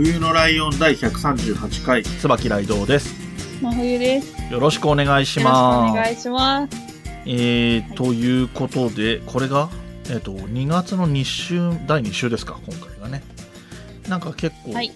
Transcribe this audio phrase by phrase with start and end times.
[0.00, 3.16] 冬のライオン第138回、椿ライドウです。
[3.60, 4.40] 真冬です。
[4.44, 5.94] よよろしくお願いしろしくおます。
[5.96, 6.76] 願いします。
[7.26, 9.68] えー、はいということで、これが、
[10.08, 13.24] えっ、と、2月の2週、第2週ですか、今回がね。
[14.08, 14.92] なんか結構、はい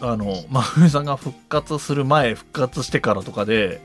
[0.00, 3.82] あの、真冬さんが復活する前、復活してからとかで、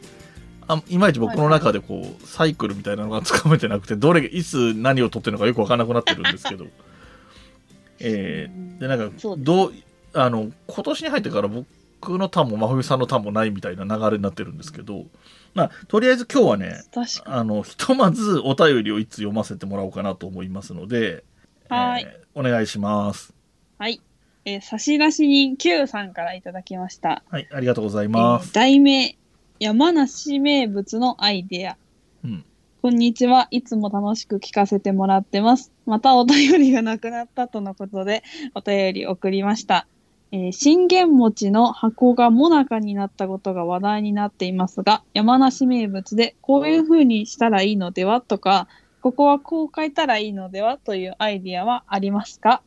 [0.69, 6.67] あいまいち僕の中でこう、サイクルみたいなのがつかめてなくて、どれ、いつ何を撮ってるのかよくわからなくなってるんですけど。
[7.99, 9.73] えー、で、なんか、どう、
[10.13, 15.05] あの、今年に入ってから僕のターンも真冬さんのターンもないみたいな流れになってるんですけど、
[15.53, 16.83] まあ、とりあえず今日はね、
[17.25, 21.23] あの、ひとまずお便りをいつ読ませてもらおうかなと思いますので、
[21.69, 23.31] はいえーお願いします。
[23.77, 24.01] はい。
[24.45, 27.23] えー差出人 Q さんからいただきました。
[27.29, 28.51] はい、ありがとうございえーます。
[28.53, 29.15] 題名、
[29.59, 31.77] 山梨名物のアイデア。
[32.25, 32.45] うん。
[32.81, 33.47] こんにちは。
[33.51, 35.71] いつも楽しく聞かせてもらってます。
[35.85, 38.23] またお便りがなくなったとのことで、
[38.55, 39.87] お便り送りました。
[40.35, 48.67] えー信玄餅の箱がもなかになったことが話題になっていますが、山梨名物でこういう風にしたらいいのではとか、
[49.01, 52.63] ここはこう書いたらいいのではというアイディアはありますか？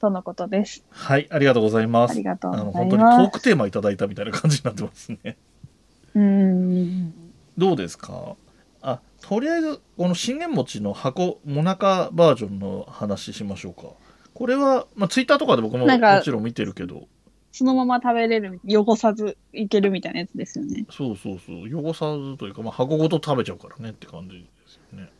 [0.00, 0.82] とのことです。
[0.88, 2.12] はい、ありがとうございます。
[2.12, 3.06] ありがとう本当にト。
[3.06, 5.36] ークテーマいただいたみたいな感じになってますね。
[6.14, 7.12] うーん。
[7.58, 8.36] どうですか？
[8.80, 13.88] あ、とりあえず、この信玄餅の箱、もなかバージョンの話しましょうか。
[14.40, 17.08] これは、まあ、ツイッターとかで僕もなんかもちろん見てるけど、
[17.52, 20.86] そのまま食べれる、汚さずいけるみたいなやつですよね。
[20.90, 25.10] そうそうそう、汚さずというか、まあ、箱ごと食べちゃうからねって感じですよね。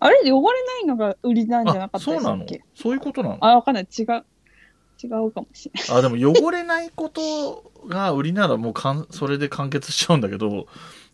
[0.00, 2.44] あれ汚れないのが売りなんじゃなかあ、ったそうなの？
[2.74, 3.38] そういうことなの？
[3.40, 3.88] あ、わかんない。
[3.96, 4.24] 違う。
[5.02, 5.98] 違うかもしれない。
[5.98, 10.66] あでも汚れないことが売りならもうかんそれで完結しちゃうんだけど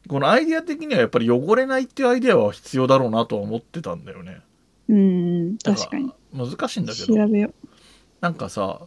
[0.09, 4.41] このアイディア的にはやっぱり汚れないっていうアイディアは必要だろうなとは思ってたんだよね
[4.89, 6.13] うーん、だ確かに。
[6.33, 7.55] 難しいんだけど調べよ
[8.21, 8.81] なんかさ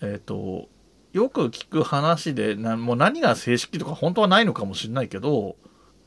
[0.00, 0.68] えっ、と
[1.12, 5.56] よく聞く話でなもう何が正式とか本当はないのかもしれないけど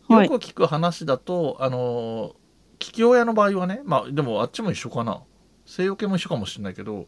[0.10, 0.14] う。
[0.14, 0.28] はい。
[0.28, 2.36] よく聞く話だと、あの
[2.80, 5.22] 聞き親の場合はねまあでもあっちも一緒かな
[5.66, 7.08] 西洋系も一緒かもしれないけど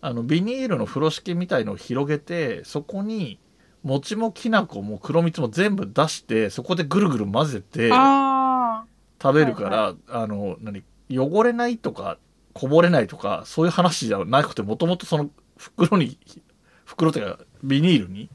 [0.00, 3.38] あのビニールの風呂敷みたいのを広げてそこに
[3.82, 8.84] 餅もきな粉も黒蜜も全部出してそこでぐるぐる混ぜてあ
[9.22, 12.18] 食べるから、はあの何汚れないとか
[12.52, 16.18] こぼれないとかそういう話じゃなくてもともとその袋に
[16.84, 18.28] 袋っていうかビニールに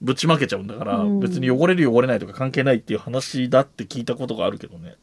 [0.00, 1.20] ぶちまけちゃうんだから、うん。
[1.20, 4.96] 別に汚れる汚れないとか関係ないっていう話だって聞いたことがあるけどね。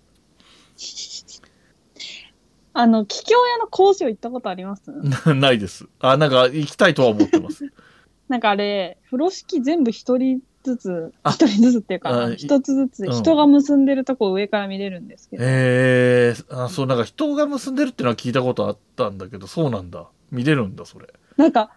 [2.73, 2.81] あ。
[2.81, 4.91] あの、桔梗屋の工場行ったことあります？
[5.34, 5.88] ないです。
[6.00, 7.72] あなんか行きたいとは思ってます。
[8.28, 13.12] なんかあれ、風呂敷全部一人ずつ、あ一人ずつっていうあか、い一つずつうん。
[13.12, 15.44] 人が結んでるとこ上から見れるんですけど。
[15.45, 20.07] えー、あそうなんか人が結んでるっていうのは聞いたことあったんだけどそうなんだ。
[20.31, 21.07] 見れるんだそれ。
[21.38, 21.72] なんか、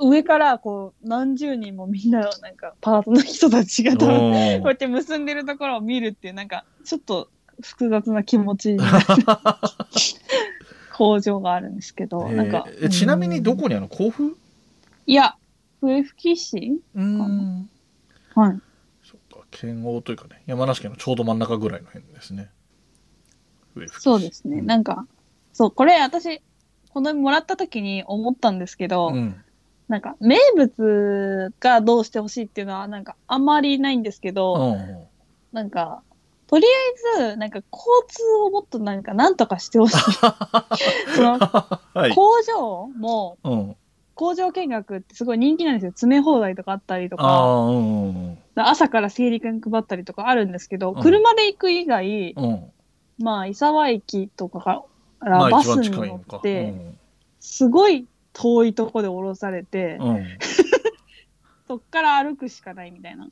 [0.00, 7.28] 上からこう、何十人もみんなのなんか、パートの人たちがこうやおって結んでるところを見るっていう、なんか、ちょっと
[7.60, 9.04] 複雑な気持ちになる
[10.96, 12.36] 工場があるんですけど、えー。
[12.36, 12.66] なんか。
[12.80, 13.58] えちなみにどうん。
[13.58, 13.88] こにあるの？
[13.88, 14.36] 甲府？
[15.06, 15.34] いや、
[15.80, 17.68] 笛吹市うーん
[18.40, 18.60] はい。
[19.02, 22.50] そっか県央というかね山梨県のちょうど真ん中ぐらいの辺ですね。
[23.98, 24.58] そうですね。
[24.58, 24.66] うん。
[24.66, 25.06] なんか、
[25.52, 26.42] そう、これ私、
[26.90, 29.44] このもらった時に思ったんですけど、うん。
[29.88, 35.06] なんか、名物がどうしてほしいっていうのは、なんか、あんまりないんですけど、うん。
[35.52, 36.02] なんか、
[36.46, 36.64] とり
[37.16, 39.96] あえず、なんか、交通をもっとなんか、なんとかしてほしい。
[41.14, 42.14] その、はい。
[42.14, 43.76] 工場も、うん
[44.20, 45.92] 工場見学ってすごい人気なんですよ。
[45.92, 51.00] 詰め放題とかあったりとあか、あうんうん朝から整理券配ったりとかあるんですけど、うん。
[51.02, 52.44] 車で行く以外、うん。
[52.44, 52.72] うん
[53.18, 54.84] まあ、伊沢駅とかか
[55.20, 56.74] まらバスに乗って、
[57.38, 60.08] すごい遠いとこで降ろされて、うん。
[60.10, 60.26] う ん
[61.66, 63.28] そっから歩くしかないみたいな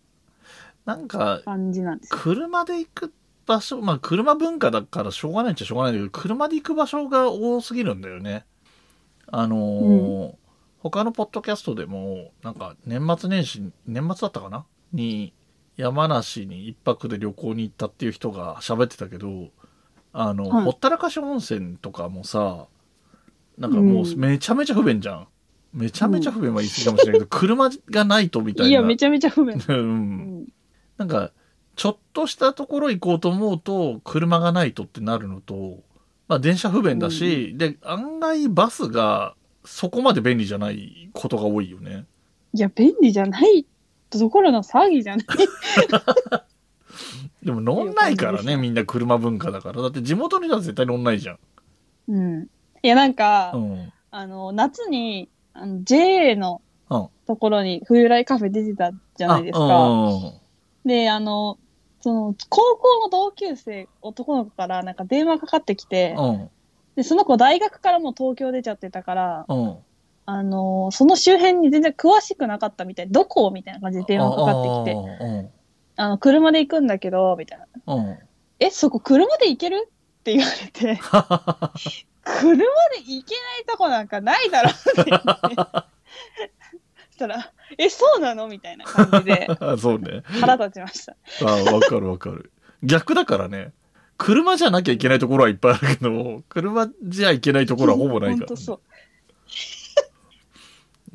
[0.86, 2.18] なんか感じなんですよ。
[2.18, 3.12] 車で行く
[3.44, 8.46] 場所まあ車文化だからしょうがないっちゃしょうがないけど車で行く場所が多すぎるんだよね。
[9.26, 10.47] あのー
[10.80, 14.64] 他のポッドキャストでもなんか年末年始年末だったかな？
[14.92, 15.32] に
[15.76, 19.48] 山梨に一泊で旅行に行ったっていう人が喋ってたけど
[20.12, 22.66] あの、はいほったらかし温泉とかもさ
[23.56, 25.28] なんかもうめちゃめちゃ不便じゃん
[25.72, 28.70] めちゃめちゃ不便は言い過ぎかもしれないけど、車がないとみたいな。
[28.70, 29.56] いや、めちゃめちゃ不便。
[29.56, 29.62] う。
[29.68, 30.48] うんん。
[30.96, 31.30] なんか、
[31.76, 35.80] ちょっとしたところ行こうと思うと、車がないとってなるのと、
[36.26, 39.34] まあ電車不便だし、で、案外バスが
[39.68, 42.06] そこまで便利じゃないことが多いよね。
[42.54, 43.66] いや、便利じゃない
[44.08, 45.26] ところの騒ぎじゃない。
[47.44, 49.82] でも乗んないからね、みんな車文化だから。
[49.82, 51.38] だって地元の人は絶対乗んないじゃん。
[52.08, 52.42] うん。
[52.82, 53.92] いや、なんか、うん。
[54.10, 57.08] あの、夏に、あの、JA のうん。
[57.26, 59.88] ところに冬来カフェ出てたじゃないですあか。
[59.88, 60.32] うん
[60.86, 61.58] で、あの、
[62.00, 66.50] その、高校の同級生、男の子からなんか電話かかってきて、うん。
[66.98, 69.76] で、その子大学からもう東京出ちゃってたから、うん。
[70.26, 73.08] あの、その周辺に全然詳しくなかったみたい。
[73.08, 75.50] どこみたいな感じで電話かかってきて、て。
[75.94, 77.66] あの、車で行くんだけど、みたいな。
[77.94, 78.04] うん。
[78.04, 78.18] うん。
[78.58, 79.88] え、そこ車で行ける？
[79.88, 80.96] って言われて、
[82.24, 82.64] 車で
[82.98, 85.28] 行けないとこなんかないだろって言って。
[87.10, 88.48] そしたら、え、そうなの？
[88.48, 90.24] みたいな感じであ そうね。
[90.40, 91.16] 腹立ちました。
[91.46, 92.50] あわかるわかる。
[92.82, 93.72] 逆だからね。
[94.18, 98.56] 車じゃなきゃいけないところはいっぱいあるけど、車じゃいけないところはほぼないから、ね。
[98.56, 98.80] そう。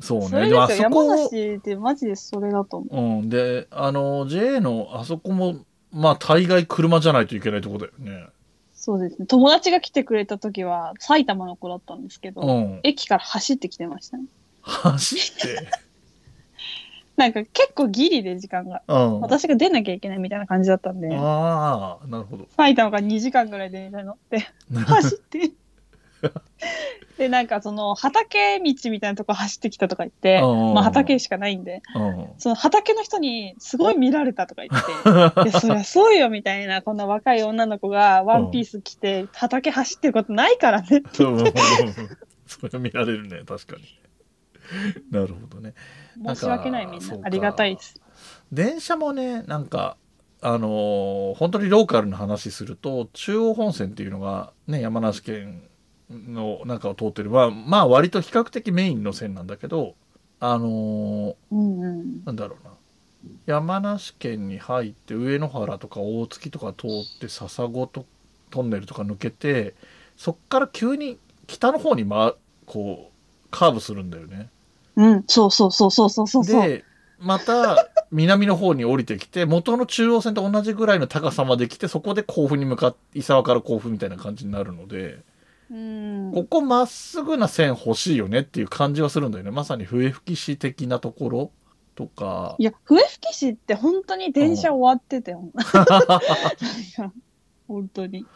[0.00, 0.48] そうね。
[0.48, 0.68] でもあ。
[0.68, 3.28] そこ山梨ってマジでそれだと思うん。
[3.28, 8.10] で、あの、JA のあそこも、まあ大概車じゃないといけないとこだよね。
[8.10, 8.32] う。
[8.74, 9.26] そうですね。
[9.26, 12.80] 友達が来てくれた時は埼玉の子だったんですけど、うん。
[12.82, 14.24] 駅から走ってきてましたね。
[14.62, 15.68] 走って。
[17.16, 18.82] なんか結構ギリで時間が。
[18.88, 19.20] うん。
[19.20, 22.46] 私が出なきゃいけないみたいな感じだったんで、ああ、なるほど。
[22.56, 25.52] 埼玉から2時間ぐらい電車に乗って、 走って。
[27.18, 32.28] で、なんかその畑道みたいなとこ走ってきたとか言って、うんまあ畑しかないんで、うん。
[32.38, 34.90] その畑の人にすごい見られたとか言って、
[35.48, 41.02] いや、そりゃそうよみたいな、こんな若い女の子がワンピース着て畑走ってることないからね。
[41.20, 41.44] うん。
[42.46, 43.82] それ見られるね、確かに。
[45.10, 45.74] なるほどね。
[46.22, 48.00] 申し訳ないみんなありがたいです。
[48.52, 49.96] 電車もね、なんか、
[50.40, 55.62] あのー本当にローカルな話すると、中央本線っていうのが、ね、山梨県
[56.10, 59.94] の中を通ってる、まあ、まあ割と比較的メインの線なんだけど、
[60.40, 62.24] あのーうんうん。
[62.24, 62.74] なんだろうな。
[63.46, 68.04] 山梨県に入って上野原とか大月とか通って笹子と
[68.50, 69.74] トンネルとか抜けて
[70.16, 72.34] そっから急に北の方に、ま、
[72.66, 74.50] こうカーブするんだよね。
[74.96, 76.44] うん、そうそうそうそうそうそう。
[76.44, 76.84] で
[77.18, 85.20] また南の方に降りてきて元の中央線と同じぐらいの高さまで来てそこで甲府に向かって伊沢から甲府みたいな感じになるので
[85.70, 86.32] うん。
[86.34, 91.50] ここまっすぐな線欲しいよねっていう感じはするんだよねまさに笛吹市的なところ
[91.94, 95.52] とかいや、笛吹市って本当に電車終わってて、ほん
[97.68, 98.26] 本当に。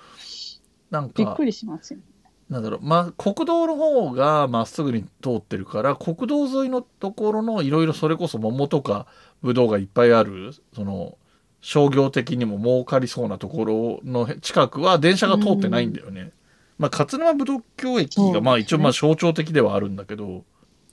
[0.91, 1.99] なんかびっくりしますよ。
[2.49, 9.07] なんだろう、まあ、国道の方がまっすぐに通ってるから、国道沿いのところのいろいろそれこそ桃とか
[9.43, 11.19] ブドウがいっぱいある、その、
[11.61, 16.31] 商業的にも儲かりそうなところの近くは電車が通ってないんだよね。
[16.79, 20.45] まあ、勝沼ぶどう京駅が、まあ一応まあ象徴的ではあるんだけど、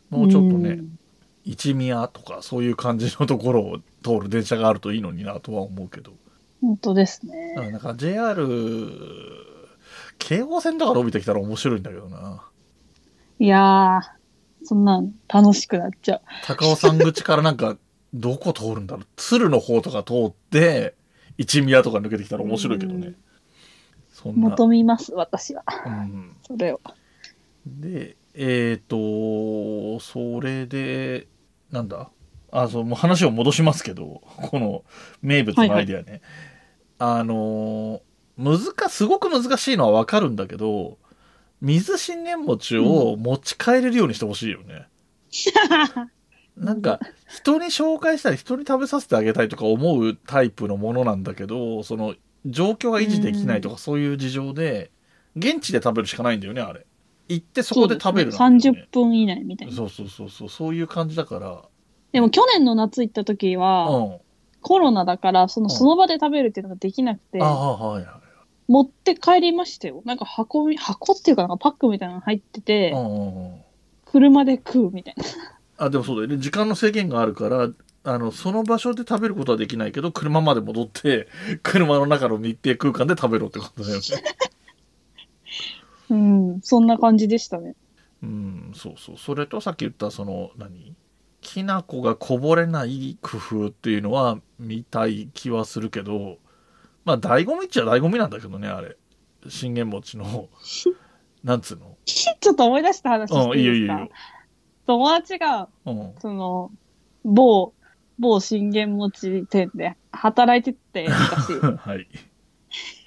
[0.09, 0.97] もうちょっとね、ん
[1.45, 6.11] 一宮とかそういう感じのところを通る電車があるといいのになとは思うけど。
[6.61, 7.53] 本当ですね。
[7.57, 8.47] うんなんか JR、
[10.19, 12.44] 京王線とか伸びてきたら面白いんだけどな。
[13.39, 14.01] いやー、
[14.63, 16.22] そんなん楽しくなっちゃう。
[16.45, 17.77] 高尾山口からなんか、
[18.13, 20.95] どこ通るんだろう鶴の方とか通って、
[21.38, 23.13] 一宮とか抜けてきたら面白いけどね。
[24.10, 24.50] そんな。
[24.51, 25.63] 求みます、私は。
[25.86, 26.79] うん、それを。
[27.67, 31.27] で、えっ、と、それで、
[31.72, 32.10] なんだ？
[32.51, 34.86] あ、そう、もう話を戻しますけど、この
[35.22, 36.22] 名物のアイデアね。
[37.00, 38.01] あの、
[38.38, 40.98] 難か、すごく難しいのはわかるんだけど、
[41.62, 44.88] 水信玄餅を持ち帰れるようにしてほしいよね。
[46.58, 52.15] なんか、人に紹介したり、人に食べさせてあげたいとか思うタイプのものなんだけど、その、
[52.46, 54.92] 状況が維持できないとか、そういう事情で、
[55.36, 56.86] 現地で食べるしかないんだよね、あれ。
[57.27, 59.74] 行ってそこで食べるねなんだよね30分以内みたいな。
[59.74, 61.63] そうそうそうそう、そういう感じだから、
[62.12, 64.18] でも去年の夏行った時は、うん。
[64.62, 68.22] コロナだから、そのうんその場で食べるっていうのができなくてあ、あ、はいは
[68.67, 70.01] 持って帰りましたよ。
[70.05, 72.63] なんか箱み、箱っていうかなんかパックみたいなの入ってい。
[72.63, 73.62] てう、んうんうん。
[74.05, 75.24] 車で食うみたいな。
[75.86, 76.38] あ、でもそうだよね。
[76.38, 77.69] 時間の制限があるから、
[78.03, 81.27] あの、その場所で食べることはできないけど、車まで戻って、
[81.63, 84.01] 車の中の密閉空間で食べろってことだよね。
[86.10, 87.75] うん、そんな感じでしたね。
[88.22, 89.17] うん、そうそう。
[89.17, 90.95] それとさっき言った、その、何？
[91.45, 96.39] きな粉がこぼれない工夫っていうのは見たい気はするけど、
[97.05, 98.97] まあ、醍醐味っちゃ醍醐味なんだけどね、あれ。
[99.47, 100.50] 信玄餅の、
[101.43, 101.95] なんつうの？
[102.05, 103.93] ちょっと思い出した話していいですか？
[103.93, 104.09] うんいいよいいよ
[104.88, 106.13] 友達が、うん。
[106.19, 106.71] その、
[107.24, 107.74] 某、
[108.19, 111.53] 某信玄餅店で働いてて、昔。
[111.77, 112.07] はい。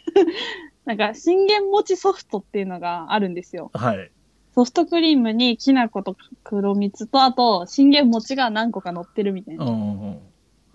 [0.85, 3.71] なんか、信玄餅ソフトっていうのがあるんですよ。
[3.75, 4.11] はい。
[4.55, 10.21] ソフトクリームにきな粉と黒蜜と、あと、信玄餅が何個か乗ってるみたいうなんうん。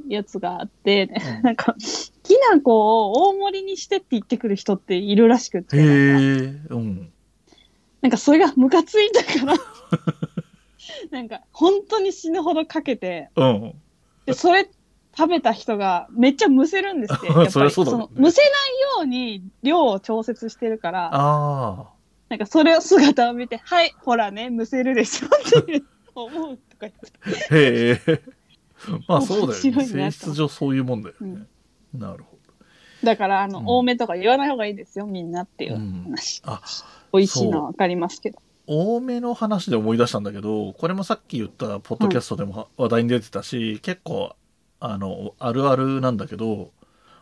[0.08, 1.76] やつがあって、うんなんか、
[2.24, 6.74] きな粉を大盛りにしてって言ってくる人っているらしくって、へなんかえ。
[6.74, 7.12] うん。
[8.02, 9.56] なんかそれがムカついたから、
[11.12, 13.74] なんか、本当に死ぬほどかけて、うん。
[14.26, 14.70] で、それ
[15.16, 17.28] 食べた人がめっちゃむせるんですって。
[17.30, 18.52] ねのむせない
[18.98, 21.90] ように量を調節してるから、あ
[22.30, 25.28] なんかそれを姿を見て、はい、ほらね、むせるでしょ
[25.60, 25.84] って
[26.16, 27.12] 思うとか言って。
[27.52, 27.56] あ。
[27.56, 28.22] へえ。
[29.08, 29.86] まあそうだよね。
[29.86, 31.48] 性質上そういうもんだよね。
[31.94, 32.38] なるほ
[33.04, 36.42] だから、あの、うん多めとか言わない方がいいですよ、みんなっていううん話。
[36.42, 36.52] ど。
[36.52, 36.62] あ、
[37.12, 38.40] 美味しいのはわかりますけど。
[38.66, 44.34] 多めの話で思い出したんだけど、これもさっき言ったポッドキャストでも話題に出てたし、結構、
[44.80, 46.72] あの、あるあるなんだけど、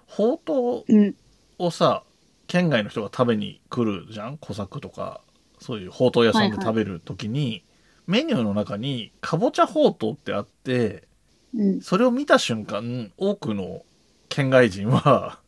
[0.06, 1.16] ほうとううん。
[1.58, 2.04] をさ、
[2.46, 4.38] 県外の人が食べに来るじゃん？
[4.38, 5.22] 小作とか、
[5.60, 7.64] そういうほうとう屋さんで食べるときに、
[8.06, 11.08] メニューの中に、かぼちゃほうとうってあって、
[11.56, 11.82] うん。
[11.82, 13.84] それを見た瞬間、多くの
[14.30, 15.40] 県外人は、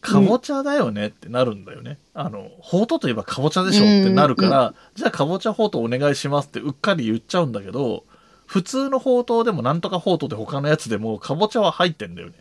[0.00, 1.98] かぼちゃだよねってなるんだよね。
[2.12, 8.04] あの、ほうとうといえばかぼちゃでしょってなるから、じゃあかぼちゃほうとうお願いしますってうっかり言っちゃうんだけど、
[8.46, 12.34] 普通のほうとうでもなんとかほうとうで他のやつでもかぼちゃは入ってんだよね。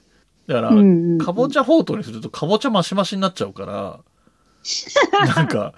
[0.48, 4.00] だから、うんかぼちゃほうとうにするとかぼちゃマシマシになっちゃうから、
[5.36, 5.74] なんか、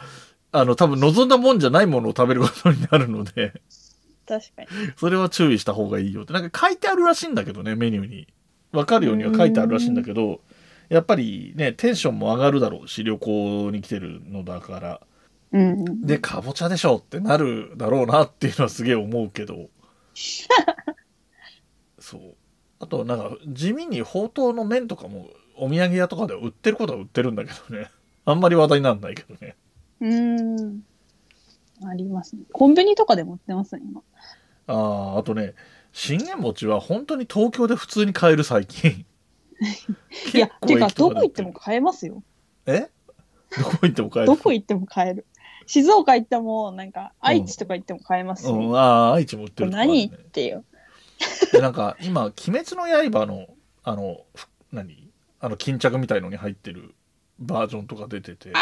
[0.53, 3.61] あの、多分望んだもんじゃないものを食べることになるので、
[4.27, 4.67] 確かに。
[4.97, 6.33] それは注意した方がいいよって。
[6.33, 8.27] なんか書いてあるらしいんだけどね、メニューに。
[8.71, 10.41] わかるようには書いてあるらしいんだけど、
[10.89, 15.01] やっぱりね、テンションも上がるだろうし、旅行に来てるのだから。
[15.51, 16.01] うん。
[16.01, 19.69] で、かぼちゃでしょってなるだろうなっていうのはすげえ思うけど。
[21.99, 22.35] そう。
[22.79, 27.91] あと、なんか、地味にほうとうの麺とかも、お土産屋とかでは売ってることは売ってるんだけどね。
[28.25, 29.55] あんまり話題にならないけどね。
[30.01, 30.83] うん。
[31.89, 32.43] ありますね。
[32.51, 34.01] コンビニとかでも売ってますね、今。
[34.67, 35.53] ああ、あとね、
[35.91, 39.05] 信玄餅は本当に東京で普通に買える最近。
[40.33, 42.23] いや、 てか、どこ行っても買えますよ。
[42.65, 42.89] え？
[43.57, 44.27] どこ行っても買える？
[44.27, 45.25] どこ行っても買える。
[45.65, 48.49] 静岡行っても、なんか、愛知とか行っても買えますし。
[48.49, 50.65] うん、ああ、愛知も売ってるね何っていう。
[51.51, 52.33] で、なんか、今、鬼
[52.65, 53.47] 滅の刃の、
[53.83, 55.09] あの、ふ何？
[55.39, 56.95] あの、巾着みたいのに入ってる
[57.39, 58.59] バージョンとか出てて、あ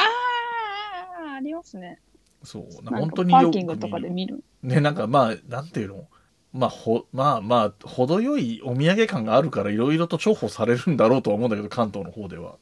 [1.28, 2.00] あ、ありますね。
[2.44, 4.44] そう、なんか本当にパーキングとかで見る。
[4.64, 6.08] ね、なんかまあ、なんていうの？
[6.54, 12.58] まあ、ほ、まあまあ、程よいお土産感があるから、いろいろと重宝されるんだろうとは思うんだけど、関東の方では。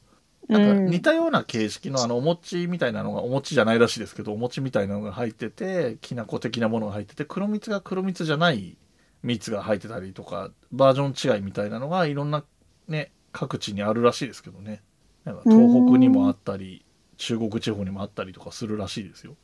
[0.48, 0.86] なんかうん。
[0.86, 8.76] 似たような形式のあのお餅みたいなのがお餅じゃないらしいですけどお餅みたいなのが入っててきな粉的なものが入ってて黒蜜が黒蜜じゃない
[9.22, 12.42] 蜜が入ってたりとかバージョン違いみたいなのがいろんな
[12.88, 14.82] ね各地にあるらしいですけどね。
[15.24, 16.84] なんか東北にもあったり
[17.16, 19.36] 中国地方にもあったりとかするらしいですよ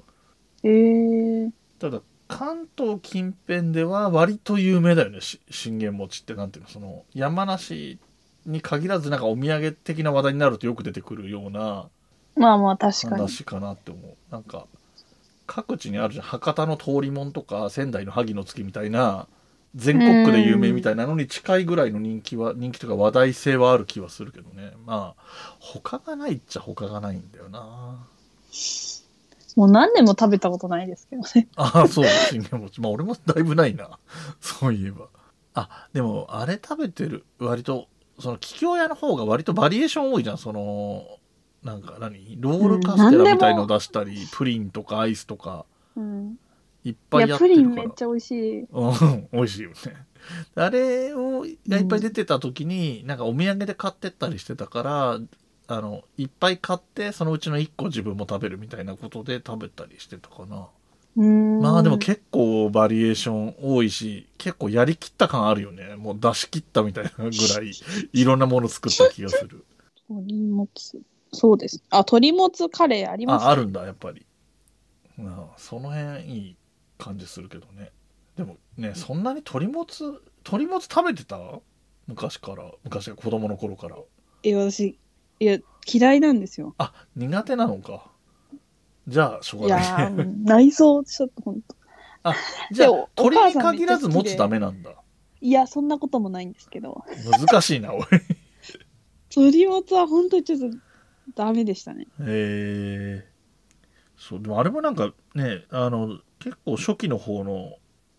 [0.68, 1.50] へえ。
[1.78, 5.20] ただ関東近辺では割と有名だよね。
[5.20, 6.70] し信玄餅ってなんていうの？
[6.70, 7.99] その山梨
[8.46, 11.88] に限らずなんかお土産的な話題になるとよく出てくるような
[12.35, 13.16] まあまあ、確かに。
[13.16, 14.14] 話かなって思う。
[14.30, 14.66] なんか
[15.46, 16.26] 各地にあるじゃん。
[16.26, 19.28] 博多の通りもんとか仙台の萩の月みたいな
[19.75, 24.73] 全国区で有名みたいなのに近いぐらいの人気は人気とか話題性はある気はするけどね。
[24.85, 25.23] まあ
[25.61, 28.06] 他がないっちゃ他がないんだよな
[29.56, 31.48] もう何年も食べたことないですけどね。
[31.56, 32.06] ああそう。
[32.06, 33.98] 信玄餅まあ俺もだいぶないな。
[34.40, 35.08] そういえば。
[35.54, 37.25] あでもあれ食べてる。
[37.38, 40.38] 割とその桔梗屋の方が割とバリエーション多いじゃん。
[40.38, 41.04] その
[41.62, 42.36] なんか何？
[42.38, 45.64] ロールカステラみたいの出したり、プリンとかアイスとか。
[45.96, 46.38] うん。
[46.84, 47.72] いっいや、ぱいやってプリるから。
[47.72, 48.60] ンめっちゃ美味しい。
[48.60, 49.76] うん、 美味しいよね。
[50.54, 55.20] あれをがいっぱい出てた時に、なんかお土産で買ってったりしてたから、
[55.68, 60.68] あの、いっぱい買って、そのうちの1個自分も食べるみたいなことで食べたりしてたかな。
[61.16, 61.61] うん。
[61.61, 65.96] まあでも結構バリエーション多いし、結構やりきった感あるよね。
[65.96, 67.73] もう出し切ったみたいなぐらい、
[68.12, 69.64] いろんなもの作った気がする。
[70.08, 71.00] 鶏もつ。
[71.32, 71.82] そうです。
[71.90, 74.25] あ、鶏もつカレーありますあ、あるんだ、やっぱり。
[75.16, 76.56] まあ、その辺いい
[76.99, 77.90] 感じするけどね。
[78.37, 80.04] でもね、そんなに鶏もつ、
[80.44, 81.38] 鶏もつ食べてた？
[82.06, 83.96] 昔から、昔子供の頃から。
[84.42, 84.99] え、私、
[85.40, 85.59] いや、
[85.93, 86.75] 嫌いなんですよ。
[86.78, 88.11] あ、苦手なのか。
[89.07, 89.85] じゃあ、しょういがない。
[89.85, 91.76] やー、もう内臓、ちょっとほんと。
[92.23, 92.35] あ、
[92.73, 94.95] じゃあでも、鶏に限らず持つダメなんだ。
[95.40, 97.05] いや、そんなこともないんですけど。
[97.31, 98.02] 難しいな、おい。
[99.37, 100.76] 鶏もつは本当にちょっと
[101.35, 102.07] ダメでしたね。
[102.21, 107.75] えー、そう、でもあれもなんかね、あの、結構初期の方の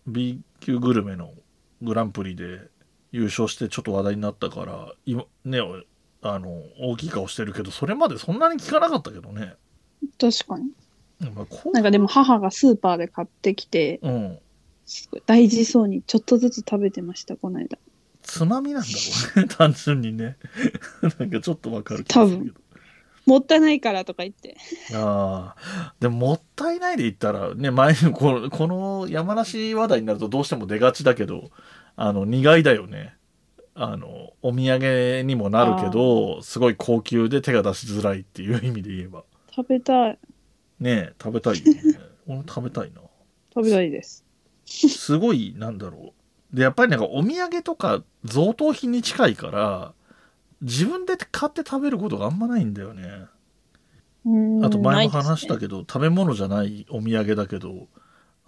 [0.06, 1.32] B 級グルメの
[1.82, 2.60] グランプリで
[3.12, 5.60] 優勝してちょっと話題になったから今ね
[6.22, 9.54] あの大きい顔してるけどそれまでそんなに聞かなかったけどね、
[10.18, 10.70] 確かに。
[11.34, 11.70] まあ、こう。
[11.72, 14.38] なんかでも母がスーパーで買ってきて、うん。
[14.86, 17.78] すごい大事そうにちょっとずつ食べてました、この間。
[18.22, 20.36] つまみなんだろうね 単純にね。
[21.18, 22.54] なんかちょっとわかる気がするけど。
[23.26, 24.56] もったいないからとか言って。
[24.94, 25.94] ああ。
[26.00, 31.50] でももったいないで言ったらね前にこのこの山梨話題になるとどうしても出がちだけど
[31.94, 33.17] あの苦いだよね
[33.80, 39.22] あのお土産にもなるけどすごい高級で手が出しづらいっていう意味で言えば
[39.54, 40.18] 食べたい。
[40.80, 41.82] ねえ食べたいよね
[42.26, 43.00] 俺も食べたいな
[43.54, 44.24] 食べたいです。
[44.66, 46.12] すごいなんだろ
[46.52, 49.94] うでやっぱりなんかお土産とか贈答品に近いから
[50.60, 53.26] 自分で買って食べることがあんまないんだよね
[54.62, 55.58] あと前も話したど。
[55.58, 57.88] けど、食べ物じゃないお土産だけど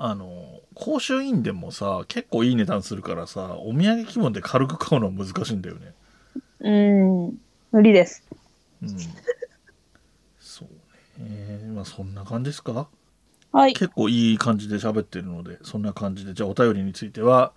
[0.03, 5.93] あの甲州印伝もさ結構いい値段するからさお土産気分で軽く買うのは難しいんだよね。
[6.61, 6.71] う
[7.29, 7.39] ん。
[7.71, 8.25] 無理です。
[8.83, 8.89] うん。
[10.39, 10.65] そ
[11.19, 11.71] うね。
[11.75, 12.89] まあそんな感じですか？
[13.53, 13.75] はい。
[13.75, 16.33] 結構いい感じで喋ってるのでそんな感じで。
[16.35, 17.53] じゃあお便りについては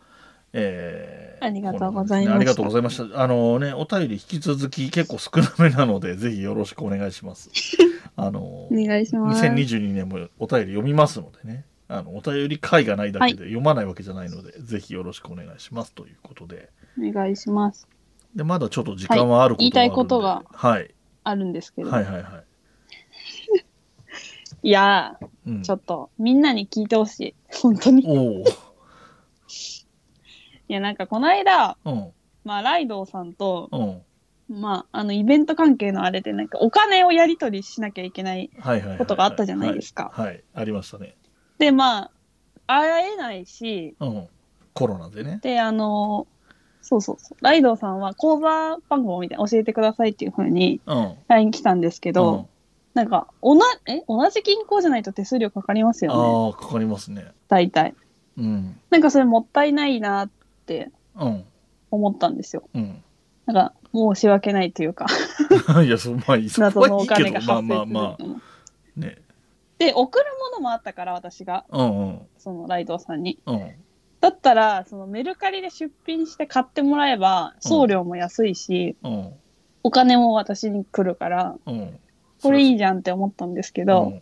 [0.52, 3.22] えーありがとうございましたこんな感じですねありがとうございました。
[3.24, 7.50] あのねお便り引き続き結構少なめなのでぜひよろしくお願いします。
[8.18, 9.46] あのお願いします。
[9.46, 16.70] 2022年もお便り読みますのでねあのお便り会がないだけで読まないわけじゃないので、ぜひよろしくお願いしますということで。
[16.98, 17.88] お願いします。
[18.36, 19.58] でまだちょっと時間はあることがあるんで、はい。
[19.58, 20.94] 言いたいことがはい。
[21.24, 21.90] あるんですけど。
[21.90, 22.46] はいはいはい。
[24.64, 25.58] いやうん。
[25.58, 27.36] ー、ちょっと、みんなに聞いてほしい。
[27.52, 28.04] 本当に。
[28.06, 28.44] いおお
[30.74, 32.12] や、なんかこの間、うん。
[32.44, 34.62] まあ、ライドウさんと、うん。
[34.62, 38.50] まあ、あの、イベント関係のあれで、なんかお金をやり取りしなきゃいけない。
[38.60, 38.98] はいはいはいはい。
[38.98, 40.12] ことがあったじゃないですか。
[40.14, 40.44] はい、はい。
[40.54, 41.16] ありましたね
[41.58, 42.12] で、まあ、
[42.68, 44.28] 会えないし、うん。
[44.74, 45.40] コロナでね。
[45.42, 46.28] で、あの、
[46.82, 47.38] そうそうそう。
[47.42, 51.14] ライドウさんは口座番号みたいな教えてくださいっていう風にうん。
[51.28, 52.48] LINE 来たんですけうど、ん。
[52.94, 56.18] なんか、おな、え同じ銀行じゃないと手数料かかりますよね。
[56.18, 57.32] ああかかりますね。
[57.48, 57.96] 大体。
[58.38, 58.80] うん。
[58.90, 60.30] なんかそれもったいないなっ
[60.66, 61.44] てうん。
[61.92, 62.64] 思ったんですよ。
[62.74, 63.04] うん。
[63.46, 65.06] なんか、申し訳ないというか、
[65.86, 67.94] いやそまあいいそ謎こはいいのお金がけどまあ発生する。
[67.94, 68.42] まあまあうん
[68.96, 69.18] ね
[69.86, 72.22] で、送るものもあったから、私が、うんうん。
[72.38, 73.40] そのライドウさんに。
[73.46, 73.72] うん。
[74.22, 79.34] だったら、そのメルカリで出品して買ってもらえば、送料も安いし、うん。
[79.84, 82.00] お金も私に来るから、うん。
[82.42, 84.14] これいいじゃんって思ったんですけど、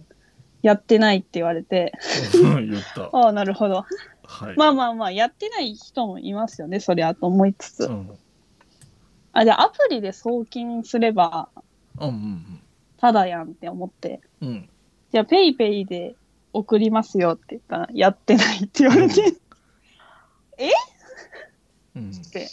[0.61, 1.93] やってないって言われて、
[2.35, 2.69] うん。
[2.71, 3.09] 言った。
[3.13, 3.85] ああ、なるほど。
[4.23, 4.55] はい。
[4.57, 7.83] まあまあまあ、やってない人もいますよね、そりゃと思いつつ。
[7.85, 8.11] うん。
[9.33, 11.49] あ、じゃあアプリで送金すれば、
[11.99, 12.61] うんうん
[12.97, 14.69] ただやんって思って、うんうん
[15.11, 16.15] じゃあペイペイで
[16.53, 19.21] 送りますよって言ったら、やってないって言われて、
[21.95, 22.11] うん。
[22.11, 22.49] って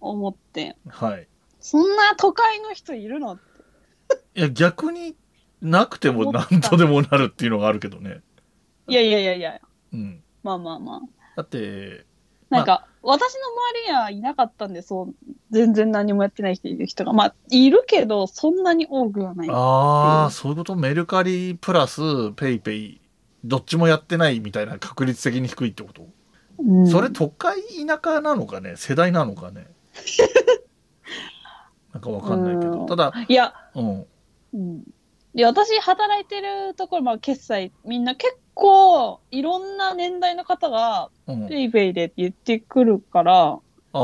[0.00, 1.28] 思って、はい。
[1.60, 3.38] そんな都会の人いるの？
[4.34, 5.16] いや逆に
[5.60, 8.20] なくても何とでもなるっていうのがあるけどね。
[8.86, 9.60] いやいやいやいや、
[9.92, 10.22] うん。
[10.42, 11.00] まあまあまあ。
[11.36, 12.05] だって
[12.50, 15.14] なんか、私の周りにはいなかったんで、そう、
[15.50, 17.12] 全然何もやってない人いる人が。
[17.12, 19.48] まあ、いるけど、そんなに多くはない。
[19.50, 23.00] ああそういうことメルカリプラスペイペイ
[23.44, 26.06] どっちもやってないみたいな確率的に低いってこと、
[26.58, 26.86] うん。
[26.88, 28.74] それ都会田舎なのかね？
[28.76, 29.66] 世代なのかね？
[31.92, 32.72] なんかわかんないけうん。
[32.72, 34.06] どただいや、うん。
[34.52, 34.82] うん。
[35.34, 41.46] で、私働いてるところ、まあ、決済、みんな結構、いろんな年代の方が、うん。
[41.46, 43.58] ペイペイでって言ってくるから、あ
[43.92, 44.00] あ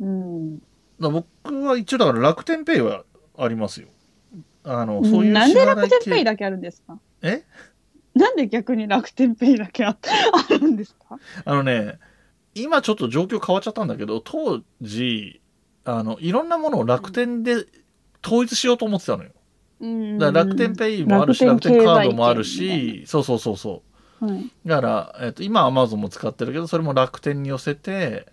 [0.00, 0.58] うん。
[0.58, 3.04] だ僕は一応だから楽天ペイは
[3.36, 3.88] ありますよ。
[4.64, 6.98] あのそういうなんで楽天系ペイだけあるんですか？
[7.22, 7.44] え？
[8.14, 11.18] なんで逆に楽天ペイだけああるんですか？
[11.44, 11.98] あのね、
[12.54, 15.40] 今ちょっと状況変わっちゃったんだけど、当時、
[15.84, 17.66] あの、いろんなものを楽天で
[18.24, 19.30] 統一しようと思ってたのよ。
[19.80, 23.82] うんだ楽天ペイもあるし、楽楽天天カードもあるし、そうそうそうそ
[24.20, 24.24] う。
[24.24, 24.50] はい。
[24.66, 28.26] だから、えっと、今アマゾンも使ってるけど、それも楽天に寄せて、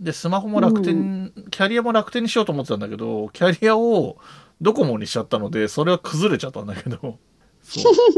[0.00, 4.18] で、スマホも楽天、キャリアも楽天にしようと思ってたんだけど、キャリアを
[4.60, 7.18] ドコモにしちゃったので、それは崩れちゃったんだけど。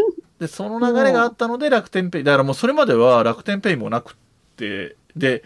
[0.39, 4.15] で、その流れがあったので楽天ペイ、だからもうそれまでは楽天ペイもなくっ
[4.57, 5.45] て、で、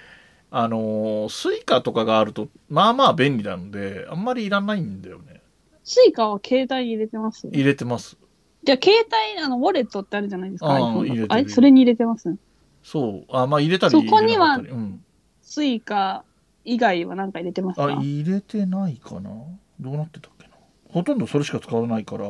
[0.50, 5.42] あのースイカとかがあると、まあまあ便利なので、あんまりいらないんだよね。
[5.88, 7.46] スイカは携帯に入れてます？
[7.46, 8.18] 入れてます。
[8.64, 10.74] じゃあ、携帯、あの、ウォレットってあるじゃないですか。
[10.74, 12.36] あー iPhone の入れてるあれそれに入れてます？
[12.82, 13.24] そう。
[13.30, 15.04] あ、まあ入れたりそこには入れなかったりうん。
[15.42, 16.24] スイカ
[16.64, 19.30] 以外は何か入れてますあか入れてないかな？
[19.78, 20.54] どうなってたっけな？
[20.90, 22.26] ほとんどそれしか使わないから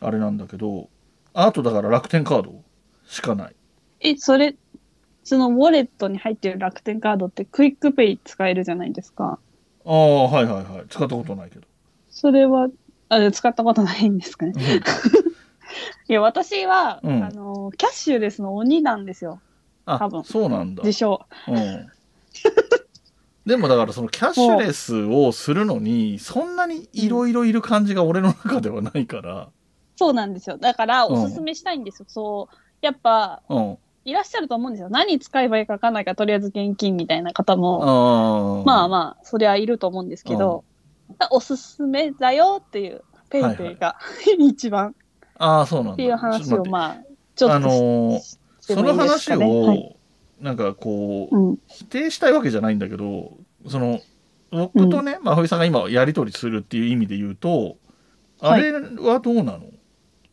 [0.00, 0.88] あれなんだけど
[1.34, 2.62] あとだから楽天カード
[3.06, 3.56] しかない
[4.00, 4.56] え、それ、
[5.24, 9.38] そのウォレットに入ってる楽天カードってクイックペイ使えるじゃないですか。
[9.84, 10.86] ああ、はいはいはい。
[10.88, 11.66] 使ったことないけど。
[12.16, 12.68] それは、
[13.10, 14.52] あ使ったことないんですかね。
[14.56, 14.62] うん
[16.08, 19.40] いや、私は、うんあの、キャッシュレスの鬼なんですよ。
[19.84, 20.82] 多あ分、そうなんだ。
[20.82, 21.20] 自称。
[21.48, 21.86] うん。
[23.44, 29.48] でもだからそのキャッシュレスをするのに、そんなにいろいろいる感じが俺の中ではないから。
[29.96, 30.56] そうなんですよ。
[30.56, 32.06] だから、うんおすすめしたいんですよ。
[32.08, 32.56] そう。
[32.80, 33.78] やっぱ、うん。
[34.06, 34.88] いらっしゃると思うんですよ。
[34.88, 38.64] 何使えばいいか分かんないから、とりあえず現金みたいな方も、ああ。
[38.64, 40.64] まあまあ、そりゃいると思うんですけど、
[41.30, 43.96] おすすめだよっていう、ペイペイが、
[44.38, 44.94] 一番
[45.38, 45.92] ああ、そうなんだ。
[45.94, 46.96] っていう話を、ちょっと待ってまあ、
[47.34, 49.96] ちょっとあのーその話を。
[50.40, 51.58] なんかこう、うん。
[51.68, 53.32] 否定したいわけじゃないんだけど、
[53.68, 54.00] その、
[54.50, 57.76] 僕とね、まあ、ふいさんが今やり取りするっていう意味で言うと、
[58.40, 59.60] あはいれはどうなの、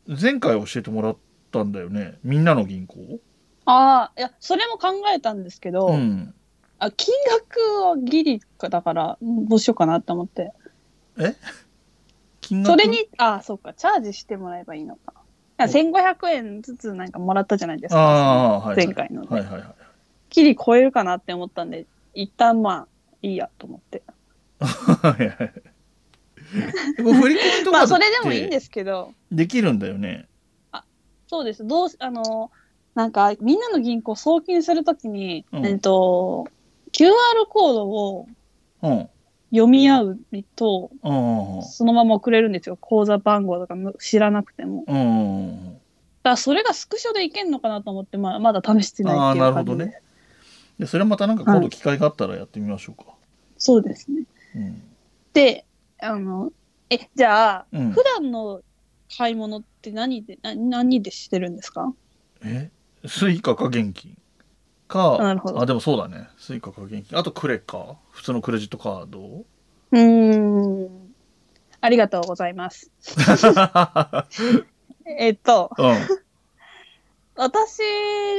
[0.08, 1.18] 前回教えてもらっ
[1.52, 2.18] たんだよね？
[2.24, 3.20] みんなの銀行？
[3.66, 6.34] ああ、いや、それも考えたんですけど、うん。
[6.80, 10.52] あ金額はギリだから、うんどうしようかなって思って。
[12.42, 12.72] 金額？
[12.72, 15.14] それに、ああ、そうか、チャージしてもらえばいいのか。
[15.60, 18.00] いや1500円ずつなんかもらったじゃないですか。
[18.00, 18.76] ああ、はい。
[18.76, 19.28] 前回ので。
[19.34, 19.64] はいはいはい。
[20.30, 22.88] ギリ超えるかなって思ったんで、一旦まあ、
[23.22, 24.02] いいやと思って。
[24.60, 25.54] はいはい。
[26.98, 28.50] 振り込みとか まあ、それでもいいんす。
[28.50, 30.28] ですけど、できるんだよね。
[31.28, 31.66] そうです。
[31.66, 32.52] どうし、あの、
[32.94, 36.48] なんか、みんなの銀行送金するときに、うんえっと、
[36.92, 37.12] QR
[37.50, 38.28] コードを
[38.84, 39.10] うん。
[39.54, 40.20] 読み合う
[40.56, 41.14] と、う
[41.60, 41.64] ん。
[41.64, 42.76] そのまま送れるんですよ。
[42.76, 44.84] 口座番号とかむ知らなくても。
[46.24, 49.98] だそれがスクショでいけんのかなと思って、まあ、まだ試してないああ、っていなるほどう感じで。
[49.98, 50.04] ね。
[50.80, 53.12] で、それまたなんか今度機会があったらやってみましょうか。
[53.58, 54.24] そうですね。
[54.56, 54.82] うん。
[55.34, 55.66] で、
[56.02, 56.52] あの、
[56.90, 58.62] え、じゃあ、うん普段の
[59.16, 61.94] 買い物って何で、な何でしてるんですか？
[62.44, 62.72] え？
[63.06, 64.18] スイカか現金
[64.94, 66.30] か、なるほどあ、でもそうだね。
[66.38, 67.18] スイカか現金。
[67.18, 67.98] あとクレか。
[68.12, 71.14] 普通のクレジットカードうーん。
[71.82, 72.92] ありがとうございます。
[75.18, 76.08] えっと、うん。
[77.36, 77.82] 私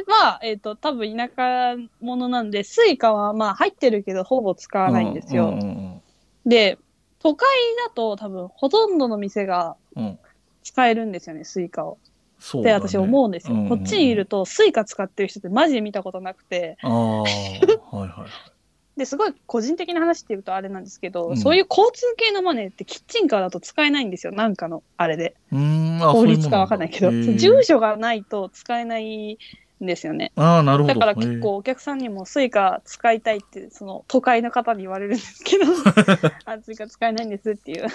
[0.06, 5.48] は、えっと、多分田舎者なんで、スイカはまあ入ってるけど、ほぼ使わないんですよ。
[5.48, 6.00] うんうん
[6.46, 6.78] で、
[7.20, 7.48] 都会
[7.86, 10.04] だと多分、ほとんどの店がうん。
[10.04, 10.18] うん。
[10.62, 11.98] 使えるんですよね、スイカを。
[12.38, 13.54] って私思うんですよ。
[13.54, 18.30] うんうんこっちにいると、スイカ使ってる人ってマジで見たことなくて、はいはい。
[18.96, 24.32] で、すごい個人的な話って言うとあれなんですけど、うんそういう交通系のマネーってキッチンカーだと使えないんですよ。
[24.32, 25.34] なんかの、あれで。
[25.50, 29.38] 法律かわかんないけど、住所がないと使えない
[29.82, 30.32] んですよね。
[30.36, 30.94] ああ、なるほど。
[30.94, 35.64] だから結構お客さんにもスイカ使いたいって、その都会の方に言われるんですけど、
[36.44, 37.86] あ、スイカ使えないんですっていう。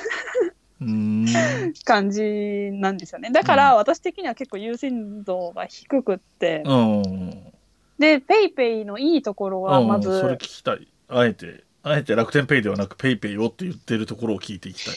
[1.84, 3.32] 感じなんですよね。
[3.32, 7.54] だから私的には結構優先度が低くって、うん。
[8.00, 10.88] で、ペイペイのいいところはまず、うんそれ聞きたい。
[11.10, 14.96] あえて、あえて楽天ペイではなくペイペイをって言ってるところを聞いていきたい。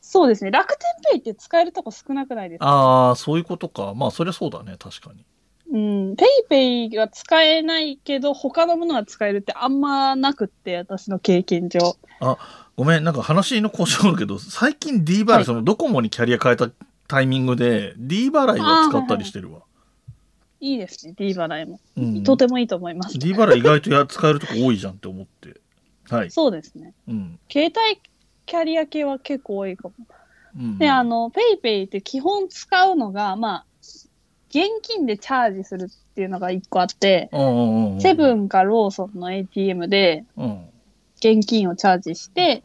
[0.00, 0.78] そうですね、楽天
[1.12, 2.66] ペイって使えるとこ少なくないですか？
[2.66, 3.94] ああ、そういうことか。
[3.94, 5.24] まあ、そりゃそうだね、確かに。
[5.72, 11.96] うん、ペイペイが使えないけど、他のものが使えるってあんまなくって、私の経験上。
[12.76, 16.70] ごめん、なんか話の故障あるけど、最近 D 払い、はいそのドコモにキャリア変えた
[17.06, 19.60] タイミングで D 払いは使ったりしてるわ。
[20.60, 21.80] いいですね、D 払いも。
[21.96, 23.18] うん、とてもいいと思います。
[23.18, 25.60] D 払い意外とや使えるとこ多いじゃんって思って。
[26.10, 26.30] はい。
[26.30, 26.92] そうですね。
[27.08, 27.38] うん。
[27.50, 28.00] 携帯
[28.46, 29.94] キャリア系は結構多いかも。
[30.58, 33.64] うん、で、あの、ペイペイって基本使うのが、まあ、
[34.50, 40.66] 現金でチャージするっていうのが一個あって、うんうんうんうん、セブンかローソンの ATM でうん。
[41.16, 42.64] 現金をチャージして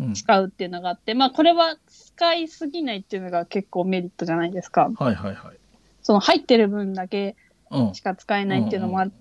[0.00, 0.14] うん。
[0.14, 4.90] 使うっていうのがあって、まあこれは使いすぎないっていうのが結構メリットじゃないですか。
[4.96, 5.56] はいはいはい。
[6.02, 7.36] その入ってる分だけ
[7.70, 8.00] うんし。
[8.00, 9.12] か使えないっていうのもある。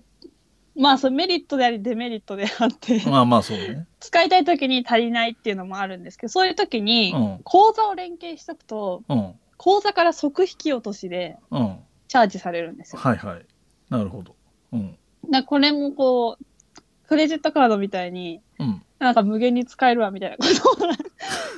[0.76, 3.86] まあそれメリットでありデメリットであって、まあまあそうね。
[4.00, 7.40] 使いたい時に足りないっていうのもあるんですけど、そういう時にうん。
[7.44, 9.34] 口座を連携しとくと、うん。
[9.58, 11.78] 口座から即引き落としでうん。
[12.12, 13.02] チャージされるんですよ。
[13.02, 13.46] はいはい。
[13.88, 14.36] なるほど。
[14.74, 14.98] うん。
[15.30, 18.84] だこれもこう、クレジットカードみたいに、うん。
[19.00, 20.94] なんか無限に使えるわみたいなことの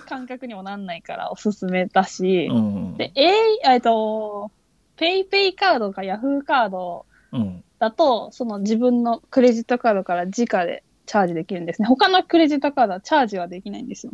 [0.08, 2.98] 感覚にもなんないからおすすめだし、うん。
[2.98, 3.32] で、え
[3.66, 4.52] えっと、
[4.96, 7.64] ペイペイカードかヤフーカードうん。
[7.80, 11.88] だと、その自分のクレジットカードから直でチャージできるんですね。
[11.88, 14.12] 他のクレジットカードはチャージはできないんですよ。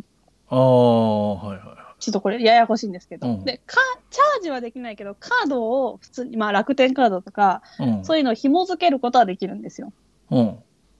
[0.48, 3.28] ああ、はいはいはちょっとこれややこしいんですけど。
[3.28, 3.76] うんで、か、
[4.10, 7.82] チャージはできないけど、カードを普通に、まあ楽天カードとか、い。
[7.84, 8.04] うん。
[8.04, 9.92] そういうのを紐付けることはできるんですよ。
[10.30, 10.58] うん。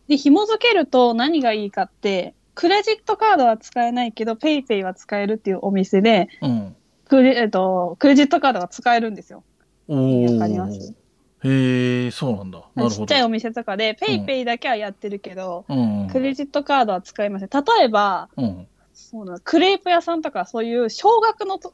[0.08, 6.76] で、紐付けると何がいいかって、クレジットカードは使えないけど、ペイペイは使えるっていうお店で、うん。
[7.06, 9.42] クレ,、えっと、クレジットカードが使えるんですよ。
[9.88, 10.94] おわかります
[11.42, 12.58] へえ、そうなんだ。
[12.74, 12.90] なるほど。
[12.90, 16.08] ちっちゃいお店とかで、ペイペイだけはやってるけど、うん。
[16.10, 17.48] クレジットカードは使いません。
[17.48, 18.68] 例えば、うん。
[19.00, 21.72] そうだクレープ屋さんとかそういう少額のと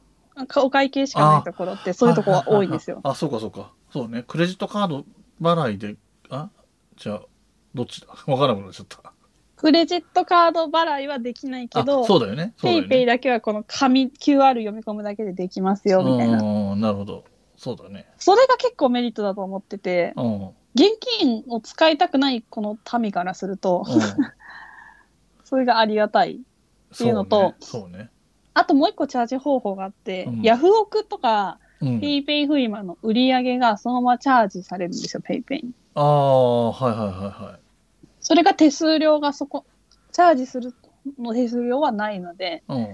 [0.57, 3.01] お会計しかないところってそういうとこは多いんですよ。
[3.03, 3.71] あ、そうかそうか。
[3.91, 4.23] そうね。
[4.27, 5.05] クレジットカード
[5.41, 5.95] 払いで、
[6.29, 6.49] あ？
[6.95, 7.21] じゃあ、
[7.73, 8.07] どっちだ？
[8.27, 9.13] わからなくなっちゃった。
[9.55, 12.53] クレジットカード払いはできないけど、あそうだよね。
[12.61, 16.39] ペイペイだけはこの紙 QR 読み込むだけでできますよみたいな。
[16.39, 17.23] うん、なるほど。
[17.55, 18.07] そうだね。
[18.19, 20.47] それが結構メリットだと思ってて、うん。
[20.75, 24.01] 現金を使いたくないこの民からすると、うん。
[25.43, 26.39] それがありがたい。
[26.93, 28.09] っていうのとそうね。
[28.53, 31.59] あともう一個チャージ方法があって、うんヤフオクとか。
[31.79, 35.73] ペイペイフリマの売り上げがそのままチャージされるんですよ、ペイペイに。
[35.93, 37.59] ああ、はいはいはいはい。
[38.19, 39.63] それが手数料がそこ、
[40.11, 40.73] チャージする
[41.19, 42.87] の手数料はないので、うん。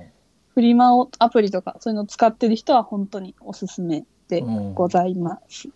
[0.54, 5.70] フリマをアプリとかそういうのを使ってる人は本当におすすめでうんございます。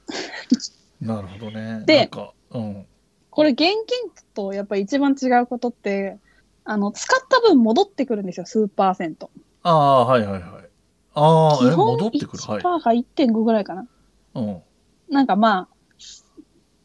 [1.01, 1.83] なるほどね。
[1.85, 2.11] で
[2.51, 2.85] うん。
[3.31, 3.75] これ現金
[4.33, 6.17] とやっぱり一番違うことって、
[6.69, 9.31] あの、使った分戻ってくるんですよ、数パーセント。
[9.63, 10.69] ああ、はいはいはい。
[11.13, 12.43] ああ、え、戻ってくる？
[12.43, 12.61] はい。
[12.61, 13.87] 1%が1.5ぐらいかな。
[14.35, 14.61] うん。
[15.09, 15.67] なんかまあ、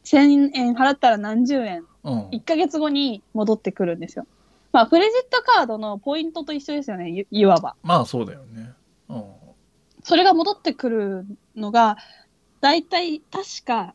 [0.04, 2.28] 1000円払ったら何十円、うん。
[2.30, 4.26] 1ヶ月後に戻ってくるんですよ。
[4.72, 7.74] まあ、クレジットカードのポイントと一緒ですよね、いいわば。
[7.82, 8.72] まあそうだよね。
[9.08, 9.24] うん。
[10.04, 11.96] それが戻ってくるのが、
[12.60, 13.94] だいたい確か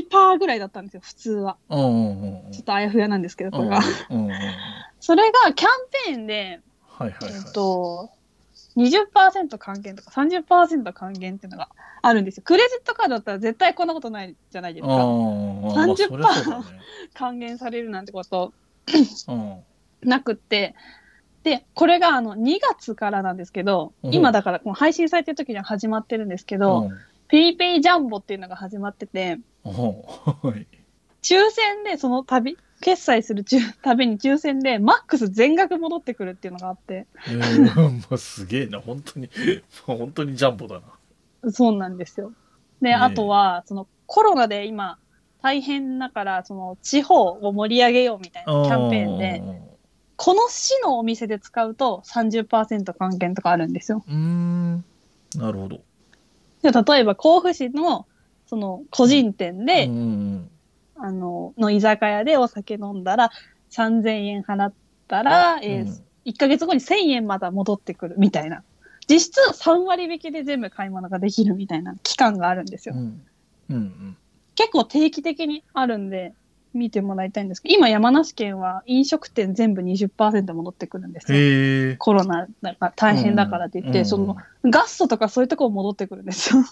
[0.00, 1.56] 1%ぐらいだったんですよ、普通は。
[1.70, 3.70] ちょっとあやふやなんですけど、これ。
[5.00, 5.70] それがキャン
[6.06, 7.34] ペーンで、はいはいはい。
[7.34, 8.10] えっと、
[8.76, 11.68] 20%還元とか30%還元っていうのが
[12.02, 12.42] あるんですよ。
[12.44, 15.04] クレジットカードだったら絶対こんなことないじゃないですああ、か。
[15.04, 16.64] まあ30%そりゃそうだね。
[17.14, 18.52] 還元されるなんてこと
[19.28, 19.64] うん。
[20.02, 20.74] なくって。
[21.44, 26.90] で、これがあの2月からなんですけど、うん今だからこの配信されてる時には始まってるんですけど、
[27.34, 29.40] ペイペイジャンボっていうのが始まってて。
[29.64, 39.28] 抽選でその旅、決済する中旅に抽選でマックス全額戻ってくるっていうのがあって、えー、もうすげえな、本当に、
[39.84, 40.80] 本当にジャンボだ
[41.42, 41.50] な。
[41.50, 42.30] そうなんですよ。
[42.80, 44.98] で、ねえあとは、そのコロナで今
[45.42, 49.42] 大変だから、その地方を盛り上げようみたいなキャンペーンで、
[50.14, 54.04] この市のお店で使うと30%還元とかあるんですよ。
[54.06, 54.84] うーん。
[55.34, 55.80] なるほど。
[56.64, 58.06] で例えば甲府市の
[58.46, 60.00] その個人店で、うんう
[60.36, 60.50] ん
[60.96, 63.30] あの、の居酒屋でお酒飲んだら
[63.70, 64.74] 3000円払っ
[65.08, 68.62] たら、えーうん1ヶ月後に1000円また戻ってくるみたいな。
[69.06, 72.94] 実質3割引きで全部買い物ができるみたいな期間があるんですよ。
[72.96, 73.26] うん。
[73.68, 74.16] うんうん。
[74.54, 76.32] 結構定期的にあるんで、
[76.74, 81.96] 見てもらいたいんですけど、今山梨県は飲食店全部20%戻ってくるんですよ。
[81.98, 86.62] コロナだから大変だからって言って、うんそのガストとかそういうところ戻ってくるんですよ。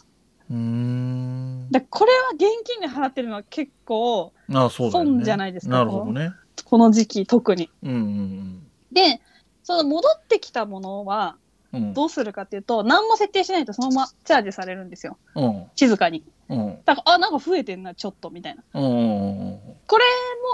[0.50, 1.68] うーん。
[1.70, 4.32] でこれは現金で払ってるのは結構。
[4.68, 6.32] 損じゃないですかなるほどね。
[6.64, 7.70] この時期特に。
[7.82, 8.62] うんうん
[8.92, 9.22] で、
[9.62, 11.36] その戻ってきたものは
[11.72, 11.82] うん。
[11.82, 11.94] うん。
[11.94, 15.16] どうするかっていうと、何も設定しないとそのままチャージされるんですよ。
[15.34, 15.66] うん。
[15.74, 16.22] 静かに。
[16.52, 16.78] うん。
[16.84, 18.62] だから、あ、なんか増えてんな、ちょっと、みたいな。
[18.74, 20.04] うんうんうんこれ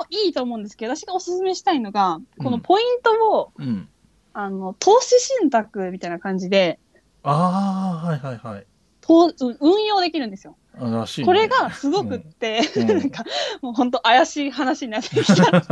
[0.00, 3.66] もいいと思うんですけど、私がおすすめしたいのが、このうんポイントを、うん。
[3.66, 3.88] うん。
[4.32, 6.80] あの、投資信託みたいな感じで、
[7.22, 8.66] ああ、はいはいはい。
[9.00, 10.56] と運用できるんですよ。
[10.78, 11.26] あらしいね。
[11.26, 13.24] これがすごくって、うんなんか、
[13.62, 15.64] もう本当怪しい話になってきた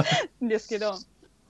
[0.44, 0.96] んですけど、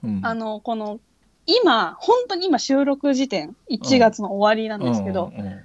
[0.03, 0.99] うん、あの、この、
[1.45, 5.61] 今、本当に今収録時点、1月の終わりなんですけど、うん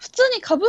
[0.00, 0.64] 普通に株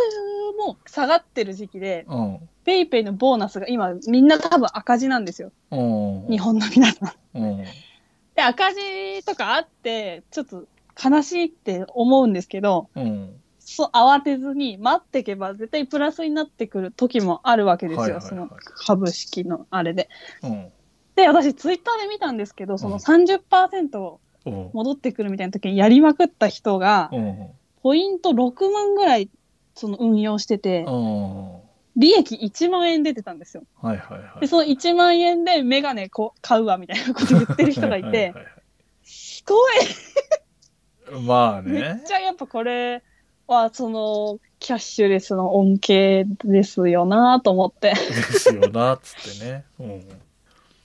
[0.59, 5.51] も下がってる時期で、うんペイペイのボーナスが今みんな多分赤字なんですよ。
[5.71, 6.27] うん。
[6.29, 7.37] 日本の皆さん。
[7.37, 7.57] うん。
[8.35, 10.65] で、赤字とかあって、ちょっと
[11.03, 13.41] 悲しいって思うんですけど、うん。
[13.59, 18.01] そう、慌てずに待っていけば絶対プラスになってくる時もあるわけですよ。
[18.01, 18.49] はいはいはいその
[18.85, 20.07] 株式のあれで。
[20.43, 20.71] うん。
[21.15, 24.69] で、私ツイッターで見たんですけど、その30%うん。
[24.73, 27.49] 戻ってくるみたいな時にやりまくった人が、うん。
[27.83, 29.29] ポイント6万ぐらい
[29.75, 31.57] その運用してて、うん。
[31.97, 33.63] 利益1万円出てたんですよ。
[33.81, 34.41] はいはいはい。
[34.41, 38.45] で、その1万円でメガネこう買うわみたいなこと言ってる人がいて、はいはいはい
[39.03, 42.03] すごいまあめっね。
[42.07, 43.03] ちゃやっぱこれ
[43.47, 47.89] はそのキャッシュレスの恩恵ですよなと思って。
[47.89, 49.65] ですよな、つってね。
[49.79, 50.21] うん。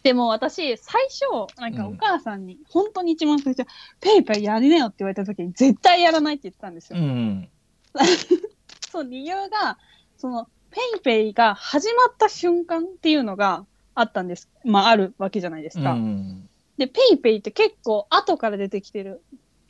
[0.07, 3.67] でも私、最初、なんかお母さんに、本当に一番最初、
[4.01, 7.01] ペイペイやりなよって言われた時に絶対やらないって言ってたんですよ。
[7.01, 7.49] うん。
[8.89, 9.79] その理由が、
[10.17, 13.67] その、ペイペイが始まった瞬間っていうのが
[13.97, 14.49] あったんです。
[14.63, 15.95] まあ、あるわけじゃないですか。
[15.95, 16.49] うん。
[16.79, 19.25] で、ペイペイって結構後から出てきてる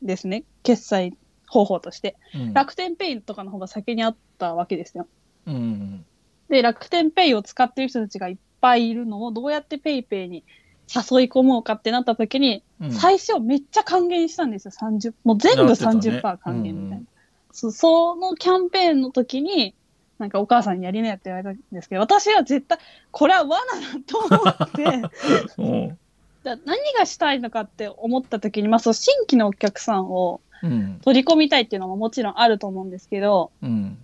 [0.05, 0.45] んですね。
[0.63, 1.17] 決済
[1.49, 2.15] 方法として。
[2.35, 5.07] うん楽天ペイとかの方が先にあったわけですよ。
[5.47, 6.05] うん。
[6.51, 10.45] で、楽天ペイを使ってる人たちがいっぱいいるのをどうやってペイペイに
[10.89, 12.93] 誘い込もうかってなった時に、うん。
[12.93, 16.01] 最初めっちゃ還元したんですよ、30、もう全部やってたね。
[16.01, 16.97] 30%還元みたいな。
[16.97, 17.09] うん
[17.57, 19.75] そそのキャンペーンの時に、
[20.19, 22.77] なんかお母さんにやりなよって言われたんですけど、私は絶対、
[23.11, 23.63] これは罠だ
[24.07, 24.85] と思って、
[25.57, 25.63] う。
[25.65, 25.99] ん
[26.43, 31.01] だ何がしたいのかって思った時に、まあそう、新規のお客さんをうん。
[31.03, 33.99] 取り込みたいっていうのももちろんあると思うんですけど、うん。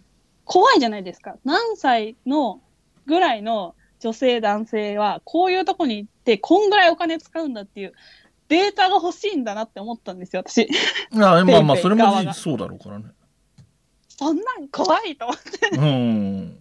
[0.47, 1.37] 怖いじゃないですか。
[1.45, 2.61] 何歳の
[3.05, 7.93] ぐらいの女性、男性は、こういうとこに行って、こんぐらいお金使うんだっていう
[8.49, 10.69] データが欲しいんだなって思ったんですよ、私。
[11.12, 13.07] あまあまあペイペイそれもそうだろうからね。
[14.09, 16.59] そんなん怖いと思って、うん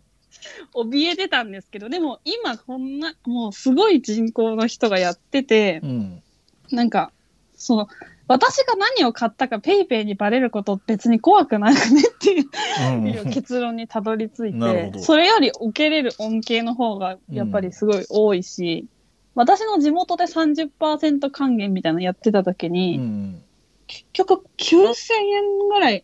[0.74, 6.24] 怯えてたんですけど、でも今こんな、もうすごい人口の人がやっててう、ん。
[6.72, 7.12] なんか、
[7.56, 7.88] その、
[8.28, 13.30] 私が何を買ったかペイペイにバレること別に怖くなくねっていううん。
[13.30, 18.88] 結論にたどり着いて、それより受けれる恩恵の方がやっぱりすごい多いし、
[19.36, 23.44] 私の地元で30%還元みたいなのやってた時うに、ん。
[23.88, 24.86] 結局9000
[25.34, 26.04] 円ぐらい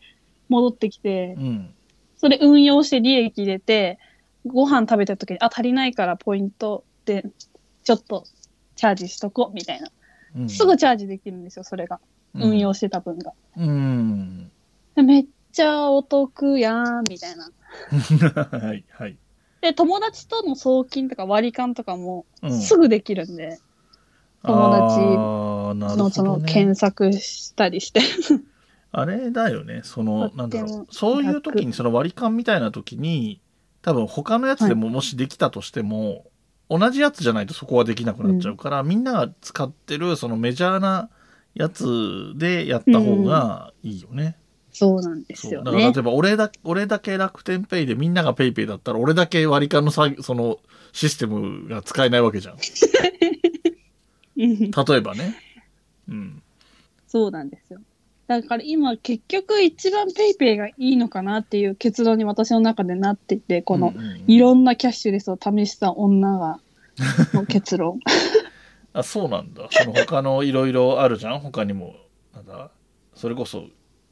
[0.50, 1.74] 戻ってきて、うん。
[2.18, 4.00] それ運用して利益入れて、
[4.46, 7.26] ご飯食べた時に、あ、足りないからポイントで
[7.84, 8.26] ちょっと
[8.76, 9.90] チャージしとこうみたいな。
[10.36, 10.50] うん。
[10.50, 12.00] すぐチャージできるんですよ、それが。
[12.34, 13.34] 運用してた分が。
[13.58, 14.52] うん。
[14.96, 17.50] でめっちゃお得やん、みたいな。
[18.68, 19.18] はいはい。
[19.62, 22.62] で、友達との送金とか割り勘とかもうん。
[22.62, 23.60] すぐできるんで、
[24.44, 28.02] 友達あーなるのその検索したりして。
[28.92, 33.42] あれだよね、その、なんだろう、そういう時に、その割り勘みたいな時に、
[33.82, 36.26] 多分他のやつでももしできたとしても、
[36.70, 41.10] 同じやつじゃないとそこはできなくなっちゃうから、みんなが使ってるそのメジャーな
[41.54, 44.38] やつでやった方がいいよね。
[44.72, 45.52] そうなんです。
[45.52, 46.02] よねだから例え。
[46.04, 50.60] ば俺だ、俺だけ楽天ペイでみんながペイペイだったら、俺だけ割り勘のさその
[50.92, 52.58] システムが使えないわけじゃん。
[54.38, 55.36] うん例えばね。
[56.08, 56.44] うん。
[57.08, 57.80] そうなんですよ。
[58.28, 66.60] だから今結局一番ペイペイがいいのかなっていう結論に私の中でなっていて、このうんうんうんいろんなキャッシュレスを試した女が、
[67.34, 68.00] の結論。
[68.94, 69.68] あ、そうなんだ。
[69.72, 71.96] その他のいろいろあるじゃん他にも。
[72.34, 72.72] なんだ
[73.16, 73.66] それこそ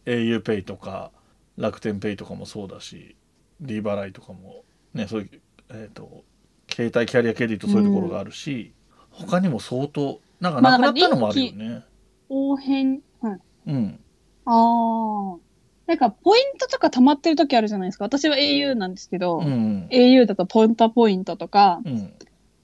[0.06, 1.12] auPay とか
[1.58, 3.15] 楽天ペイとかもそうだし、
[3.62, 6.23] D 払いとかも、ね、そういう、えっ、と、
[6.71, 8.73] 携帯キャリア系で言うとそういうところがあるし、
[9.12, 11.84] 他にも相当、なんかなくなったのもあるよね。
[12.30, 13.39] 応変、はい。
[13.67, 13.99] うん。
[14.45, 15.39] ああ。
[15.88, 18.05] なんかポイントとか溜まってる時あるじゃないですか。
[18.05, 19.88] 私は au なんですけど、うん。
[19.91, 22.13] au だとポイントポイントとか、うん。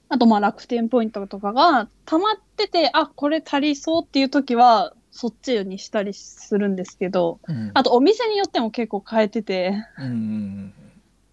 [0.08, 7.70] あとまあ楽天ポイントとかが溜まってて、あ、これ足りそうっていう時は、そっちにしたりするんですけど、うん。
[7.74, 10.72] あとお店によっても結構変えてて、うん。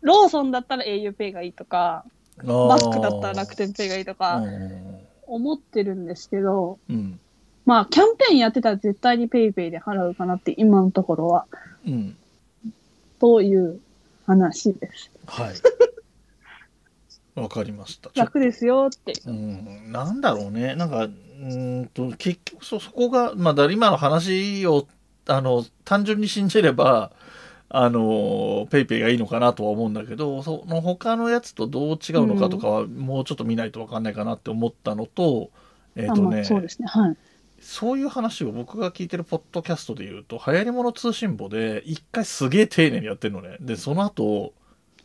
[0.02, 2.06] ローソンだったら auPay がいいとか、
[2.44, 5.00] ママックだったら楽天ペイがいいとか、うん。
[5.28, 7.20] 思ってるんですけど、うん。
[7.70, 11.46] まあ、キャンペーンやってたら絶対にペイペイで払うかなって、今のところは、
[11.86, 12.18] うん。
[13.20, 13.80] という
[14.26, 15.12] 話です。
[15.28, 15.56] はい。
[17.40, 18.10] わかりました。
[18.10, 19.14] ちょっ楽ですよって。
[19.24, 20.74] うん、なんだろうね。
[20.74, 24.88] なんか、うーんと、結局そ、そこが、まあ、だから今の話を、
[25.28, 27.12] あの、単純に信じれば、
[27.70, 35.52] あの、ペイペイがいいのかなとは思うんだけど、その他のやつとどう違うのかとかは、もうちょっと見ないとわかんないかなって思ったのと、
[35.96, 36.88] えっ、あまとね、あそうですね。
[36.88, 37.18] はい。
[37.62, 43.58] そういう話を僕が聞いてるポッドキャストで言うと、流行り物通信簿で、一回すげえ丁寧にやってるのね。
[43.60, 44.54] で、その後、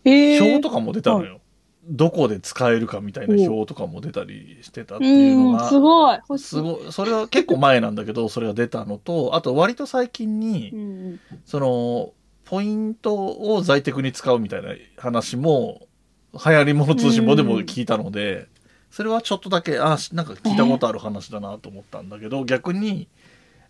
[0.05, 1.41] え表とかも出たのよ。
[1.87, 6.19] どこで使えるかみたいな表とかも出たりしてたっていうのうん、が、すごい。
[6.39, 12.13] すごい、それは結構前なんだけど、それが出たのと、あと割と最近にう、んその、
[12.45, 15.87] ポイントを在宅に使うみたいな話も、
[16.35, 18.49] 流行り物通信簿でも聞いたので、
[18.95, 23.09] それはちょっとだけ、あ、しなんか聞いたことある話だなと思ったんだけど、逆に、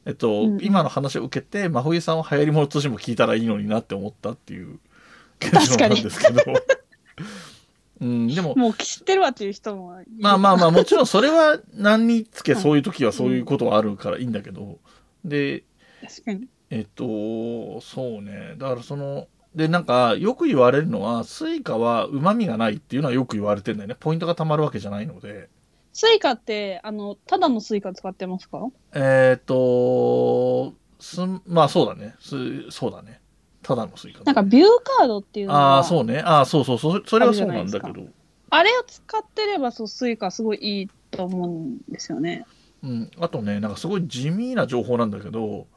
[0.04, 4.78] えっと、うん今の話を受けて、真冬さんは流行り物通信簿聞いたらいいのになって思ったっていう
[5.38, 6.42] 結論なんですけど。
[8.02, 9.98] うん、でも、もう知ってるわっていう人も。
[10.18, 14.78] まあまあまあ、もちろんそれは何につけそういう時はそういうことはあるからいいんだけど、
[15.24, 15.64] で、
[16.02, 16.48] 確かに。
[16.68, 18.56] えっと、そうね。
[18.58, 23.96] だからその、で、なんか、よく言われるのは、スイカは旨味がないっていうのはよく言われてんだよね。
[23.98, 25.48] ポイントが貯まるわけじゃないので。
[25.92, 28.66] スイカって、あの、ただのスイカ使ってますか？
[28.94, 32.16] えっと、すん、まあそうだね。
[32.18, 33.20] すそうだね。
[33.62, 36.18] ただのスイカだね、なんかビューカードっていうのがああ、そうね。
[36.18, 37.02] ああ、そうそうそう。
[37.06, 38.06] それはそうなんだけど。
[38.50, 42.44] あれを使ってれば、そう、スイカすごいいいと思うんですよね。
[42.82, 43.10] うん。
[43.20, 45.68] あとね、なんかすごい地味な情報なんだけど、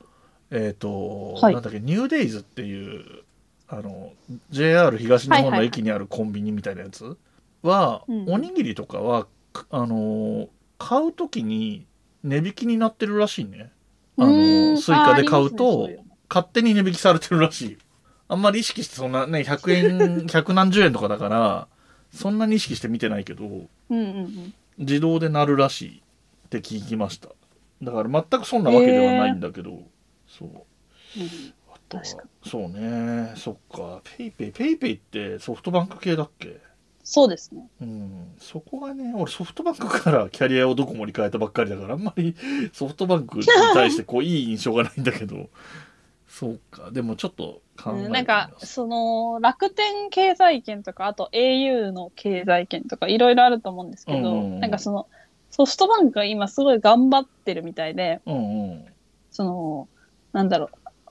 [0.50, 3.24] えっ、と、はいなんだっけ、ニューデイズっていう
[3.70, 4.14] あの
[4.50, 5.68] JR 東日本のはいはいはい。
[5.68, 7.18] 駅にあるコンビニみたいなやつ
[7.64, 8.26] は、うん。
[8.30, 10.48] おにぎりとかはかあの
[10.78, 11.86] 買う時に
[12.24, 13.72] 値引きになってるらしいね。
[14.18, 15.90] あうのスイカで買うあと
[16.30, 17.78] 勝手に値引きされてるらしい。
[18.30, 19.72] あんまり意識してそんなね100
[20.22, 21.68] 円 百何十円とかだから
[22.12, 24.54] そんなに意識して見てないけどうんうんうん。
[24.78, 26.02] 自動でなるらしい
[26.48, 27.30] って聞きました。
[27.82, 29.82] だから全くそんなわけではないんだけど、
[30.28, 30.48] そう。
[31.20, 31.54] うん
[31.90, 33.34] 確かそうね。
[33.36, 34.02] そっか。
[34.18, 36.60] ペイペイペイペイってソフトバンク系だっけ？
[37.04, 37.68] そうですね。
[37.82, 38.36] うん。
[38.40, 42.36] そこがね俺ソフトバンクからキャリアをドコモに変えたばっかりだからあんまり
[42.74, 45.50] ソフトバンクに対してこういい印象がないんだけど。
[46.28, 46.92] そうか。
[46.92, 54.60] でもちょっと考えてみうん、なんか、その、楽天経済圏とか、あと au の経済圏とか、いろいろあると思うんですけど、うん。
[54.60, 55.08] なんかその、
[55.52, 58.86] ソフトバンクが今すごい頑張ってるみたいで、うんうん。
[59.32, 59.88] その、
[60.34, 60.70] なんだろう、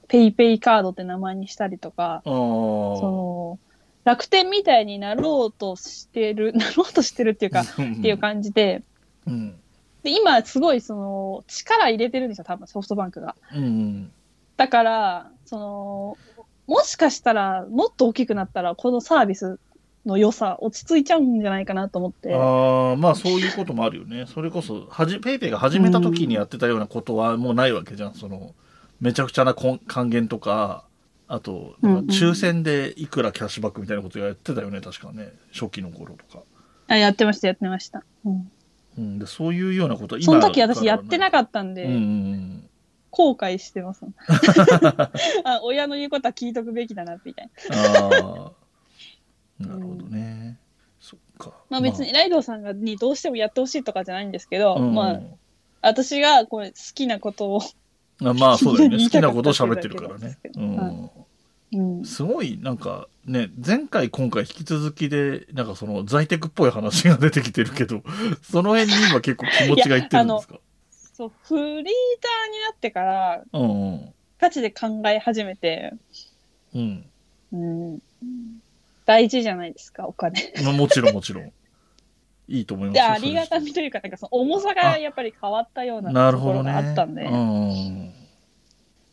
[0.09, 3.59] ペイペイカードって名前にしたりとか、あそーの、
[4.05, 8.83] 楽天みたいになろうとしてる、 なろうとしてるっていうか、っていう感じで、
[9.27, 9.57] うん。
[10.03, 13.35] で、今すごいその、力入れてるんですよ、多分ソフトバンクが。
[13.55, 14.13] うんうん。
[14.57, 16.19] だから、その、
[16.67, 19.59] もしかしたら、もっと大きくなったら、このサービス
[20.07, 22.33] の良さ、落ち着いちゃうんじゃないかなと思って。
[22.35, 24.27] ああまあそういうこともあるよね。
[24.27, 28.55] それこそはじペイペイが始めた時にやってたようなことはもうないわけじゃんその
[29.01, 30.85] めちゃくちゃな還元とか
[31.29, 35.33] あと抽選でいくらキャッシュバックみたいなことやってたよね確かね。
[35.53, 36.45] 初期の頃とか、
[36.89, 38.05] あやってました、やってました。
[38.25, 38.51] うん、
[38.99, 42.69] うん、でそういうようなことはその時私やってなかかったんで、うんうん
[43.17, 44.05] 後悔してます。
[45.45, 47.77] あ親の言うことは聞いとくべきだな、みたいな。
[47.79, 48.53] ああ
[49.59, 50.59] なるほどね、
[51.01, 51.55] そっか。
[51.71, 55.21] まあ別に、ライドウさんがにどうしてもやってほしいとかじゃないんですけど、うんまあ、
[55.81, 57.63] 私がこれ好きなことを、
[58.25, 59.03] あまあそうだよね。
[59.05, 60.39] 好きなことを喋ってるからね。
[60.57, 62.03] うん。
[62.03, 68.03] ですごいなんかね前回今回引き続きでなんかその在テクっぽい話が出てきてるけど
[68.43, 70.59] その辺に今結構気持ちがいってるんですか？
[71.13, 71.91] そう、フリーターにな
[72.73, 74.13] ってから、うんうん。
[74.39, 75.95] ガチで考え始めて、
[76.75, 77.05] うん。
[77.53, 77.99] うん、
[79.07, 80.53] 大事じゃないですか、お金。
[80.63, 81.53] まあもちろんもちろん。
[82.49, 88.06] いいと思いますで、よありがたみというか、なんかその重さがやっぱり変わったようなところがあったんで、うん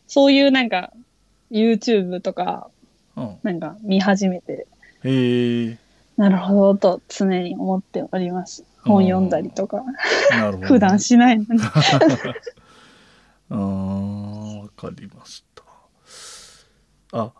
[0.06, 0.92] そういうなんか、
[1.50, 2.68] YouTube とか、
[3.16, 3.38] うん。
[3.42, 4.66] なんか見始めて、
[5.04, 5.78] へえ
[6.16, 8.64] なるほどと常に思っております。
[8.84, 9.82] 本読んだりとか、
[10.30, 11.60] なるほどね、普段しないのに。
[13.50, 15.64] あーわかりました。
[17.12, 17.32] あ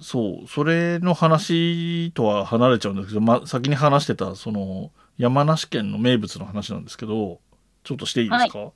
[0.00, 7.40] そうそれの話とは離れちゃうんですけど、ま、先に話してたその山梨県の名物の話なんですけど
[7.82, 8.70] ちょっとしていいですか、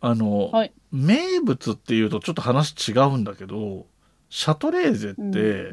[0.00, 0.72] あの、はい。
[0.92, 3.86] 名物っていうとちょっと話違うんだけど
[4.28, 5.72] シャトレーゼうんって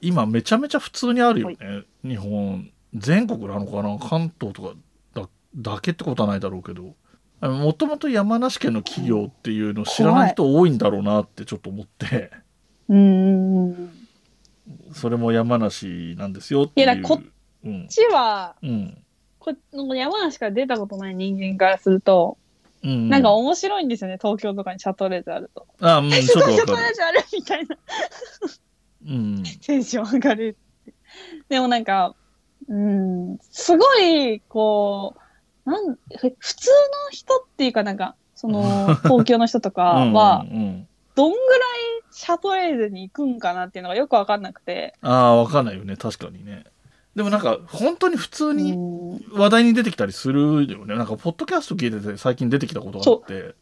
[0.00, 1.56] 今めちゃめちゃ普通にあるよね、
[2.04, 2.70] 日本。
[2.94, 3.98] 全国なのかな？
[3.98, 4.74] 関東とか
[5.14, 6.94] だだけってことはないだろうけど。
[7.42, 12.30] もともと山梨県の企業っていうの知らない人多いんだろうなってちょっと思って。
[12.88, 12.94] う。
[12.94, 13.90] うん。
[14.92, 16.86] それも山梨なんですよっていう。
[16.86, 18.96] いやこっちは、うん。
[19.38, 22.38] この山梨から出たことない人間からすると、
[22.86, 25.66] うん、なんか面白いんですよね、東京とかにシャトレーゼあると。
[25.80, 27.76] あうんちょっとシャトレーゼあるみたいな
[29.08, 30.94] うんテンション上がるって。
[31.48, 32.14] でもなんか、
[32.68, 35.14] うん、すごい、こ
[35.66, 38.62] う、なん、ふ普通の人っていうかなんか、その、
[39.04, 41.68] 東京の人とかは、うんうんどんぐらい
[42.10, 44.94] シャトレーゼに行くんかなっていうのがよくわかんなくて。
[45.00, 46.64] ああわかんないよね確かにね
[47.16, 50.94] でもなんか本当に普通うにん話題に出てきたりするよね。
[50.96, 53.54] なんかポッドキャスト聞いてて最近出てきたことがあって。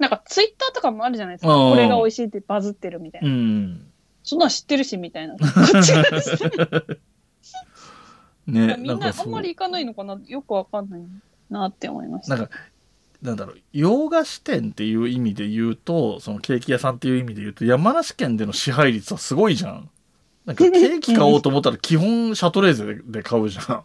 [0.00, 1.54] なんかツイッターとかもあるじゃないですか。
[1.54, 3.28] うんこれが美味しいってバズってるみたいな。
[3.28, 3.86] うん
[4.24, 5.34] そんなん知ってるし、みたいな。
[5.34, 6.98] こっちからして
[8.46, 11.02] ねみんなあんまり行かないのかなよくわかんない
[11.50, 12.36] なって思いました。
[12.36, 12.52] なんか
[13.22, 13.56] なんだろう。
[13.72, 19.90] 洋菓子店っていう意味で言うとそのケーキ屋さんっていう意味で言うと山梨県での支配率はすごいじゃん
[20.48, 23.84] なんかケーキ買おうと思ったら基本シャトレーゼでで買うじゃんっ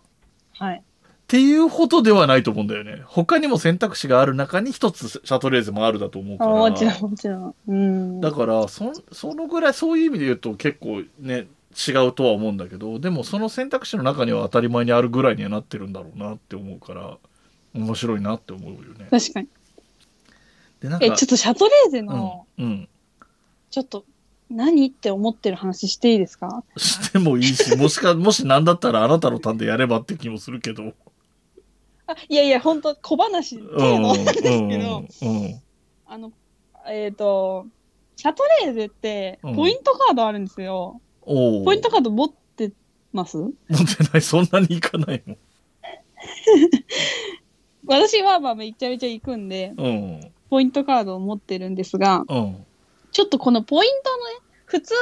[0.54, 0.82] はい。
[1.28, 7.56] ていうほどではないと思うんだよね他にも選択肢がある中に一つシャトレーゼもあるだと思うあからもちろん、もちろん。
[7.68, 8.22] うん。
[8.22, 17.18] だからそんそのぐらいそういう意味で言うと結構ね違うとは思うんだけどでもその選択肢の中には当たり前にあるぐらいにはなってるんだろうなって思うから
[17.74, 19.08] 面白いなって思うよね。
[19.10, 19.50] 確かに。
[20.80, 22.90] でなんかえ、ちょっとシャトレーゼの、うん、うん、
[23.72, 24.06] ちょっと、
[24.50, 26.64] 何って思ってる話していいですか？
[26.78, 30.94] してもいいしもしか もし何だったらあなたのターンでやればって気もするけど。
[32.06, 35.62] あ、いやいや、本当小話程うん度なんですけど、うんうん
[36.06, 36.32] あの、
[36.88, 37.66] えっ、と、
[38.18, 41.02] シャトレーゼって、うんポイントカードあるんですよ。
[41.24, 41.66] おお。
[41.66, 42.72] ポイントカード持って
[43.14, 43.38] ます？
[43.38, 43.52] 持っ
[43.98, 45.38] てない、そんなに行かないもん。
[47.86, 50.32] 私はまあめちゃめちゃ行くんで、うん。
[50.50, 52.66] ポイントカードを持ってるんですが、うん。
[53.14, 54.34] ちょっとこのポイントのね、
[54.66, 54.94] 普通、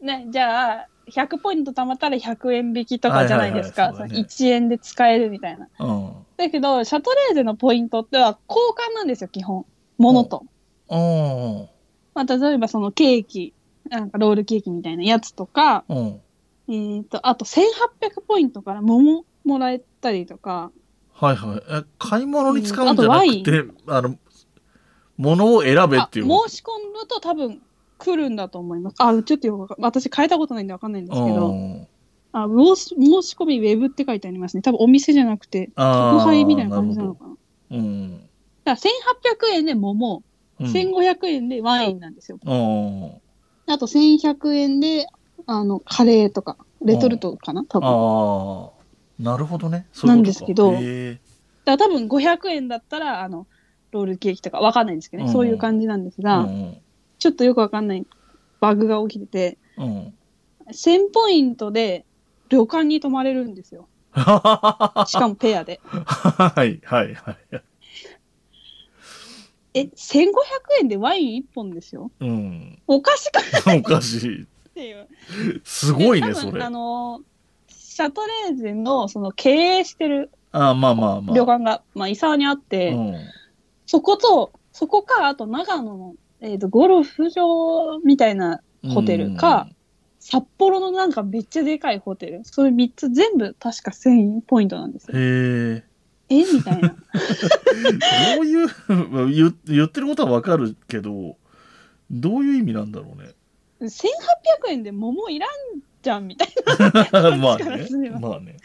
[0.00, 3.82] ね、じゃあ、100ポイント貯まったら100円引きとかじゃないですか。
[3.82, 5.68] はいはいはいそうだね1円で使えるみたいな。
[5.78, 6.12] うん。
[6.36, 9.64] だけど、シャトレーゼのポイントっては交換なんですよ、基本。
[9.98, 10.44] 物と。
[10.88, 11.68] うん。
[12.14, 13.52] まあ、例えばそのケーキ、
[13.88, 16.20] なんかロールケーキみたいなやつとか、うん。
[16.68, 20.72] えっ、と、あと1800ポイントから桃もらえたりとか、
[21.12, 21.62] はいはい。
[21.70, 24.16] え、買い物に使うんじゃなくうんて、あの、
[25.18, 26.26] 物を選べあっていう。
[26.26, 27.60] 申し込むと多分
[27.98, 28.96] 来るんだと思います。
[28.98, 31.86] あ、ちょっとよ私変えたことないんでわかんないんですけうど、ん。
[32.32, 34.62] あ申し申し込みウェブって書いてありますね。
[34.62, 37.36] 多分お店じゃなくて、宅配みたいな感じなのかな。
[37.70, 38.20] うん。
[38.64, 38.90] だから
[39.52, 40.22] 1800円で桃、
[40.60, 40.66] うん。
[40.66, 42.38] 1500円でワインなんですよ。
[42.44, 43.72] うん。
[43.72, 45.06] あと1100円で、
[45.46, 47.88] あの、カレーとか、レトルトかな多分。
[47.88, 48.76] ああ。
[49.18, 49.86] なるほどね。
[49.92, 51.18] そうなんですけどへ
[51.64, 53.46] だ多分500円だったら、あの、
[53.96, 55.28] ロールケーキとかわかんないんですけどね。
[55.28, 56.76] うんそういう感じなんですえが、うん。
[57.18, 58.06] ちょっとよくわかんない
[58.60, 60.14] バグが起きてて、うん。
[60.70, 62.04] 1000ポイントで
[62.48, 63.88] 旅館に泊まれるんですよ。
[64.12, 65.74] は しかもペアで。
[65.74, 65.78] い、
[66.56, 67.14] はい、はい。
[69.74, 70.32] え、1500
[70.80, 72.10] 円でワイン1本ですよ？
[72.20, 72.78] うん。
[72.86, 73.80] おかしくない？
[73.80, 74.42] おかしい。
[74.42, 75.06] っていう。
[75.64, 76.62] すごいね、で多分それ。
[76.62, 77.20] ああの、
[77.68, 81.36] シャトレーゼの、その、経営してるあ、まあまあまあ。
[81.36, 83.14] 旅館が、まあ、伊沢にあって、うん。
[83.86, 89.68] そこと、そこか、あと長野の、えっ、と、ゴルフ場みたいなホテルか、
[90.18, 92.40] 札幌のなんかめっちゃでかいホテル。
[92.44, 95.16] それ3つ全部確か1000ポイントなんですうん。
[95.16, 95.22] よ。
[95.22, 95.84] へえ。
[96.28, 96.88] えみたいな。
[96.88, 98.68] どういう、
[99.32, 101.36] 言言ってることはわかるけど、
[102.10, 103.34] どういう意味なんだろうね。
[103.80, 105.50] 1800円で桃いらん
[106.02, 106.48] じゃんみたい
[107.12, 107.36] な。
[107.38, 108.10] まあね。
[108.20, 108.56] まあね。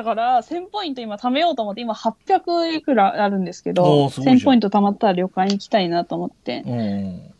[0.00, 7.34] だから、1000ポイント今貯めようと思って、今800いくらあるんですけおど、ーすごいじゃん1000ポイント貯まったら旅館行きたいなと思って、うん。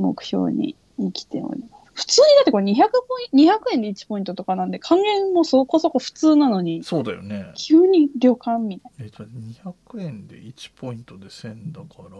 [0.00, 1.90] 目標に生きております。
[1.94, 7.52] 普通にだってこれ200ポイン200円で1ポイントとかなんで、還元もそこそこ普通なのに、そうだよね。
[7.56, 12.16] 急に旅館みたいえっと、200円で1ポイントで1000だから、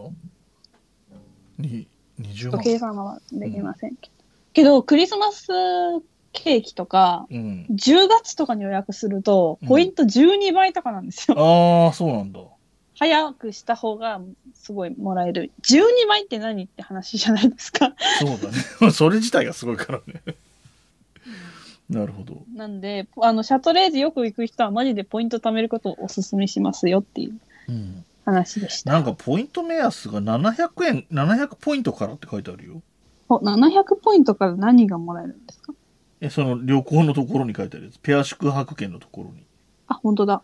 [1.57, 1.87] に
[2.19, 2.51] 20な。
[2.51, 2.63] 万。
[2.63, 4.15] 計算はできませんけど。
[4.53, 5.47] けど、クリスマス
[6.35, 7.65] ケーキとか、うん。
[7.71, 11.37] 10月とかに予約するとうん、ポイント12倍とかなんですよ。
[11.39, 12.39] ああ、そうなんだ。
[12.97, 14.21] 早くした方が
[14.53, 15.51] すごいもらえる。
[15.63, 17.93] 12倍って何って話じゃないですか。
[18.19, 18.91] そうだね。
[18.93, 20.21] それ自体がすごいからね。
[21.89, 22.43] なるほど。
[22.53, 28.05] なんで、あの、シャトレーゼよく行く人はマジでポイント貯めることをお勧めしますよっていううん。
[28.25, 28.91] 話でした。
[28.91, 32.81] なんかポイント目安が700円、700ポイントからって書いてあるよ。
[33.29, 35.73] お700ポイントから何がもらえるんですか？
[36.21, 37.99] え、その旅行のところに書いてあるやつ。
[37.99, 39.43] ペア宿泊券のところに。
[39.87, 40.41] あ、本当だ。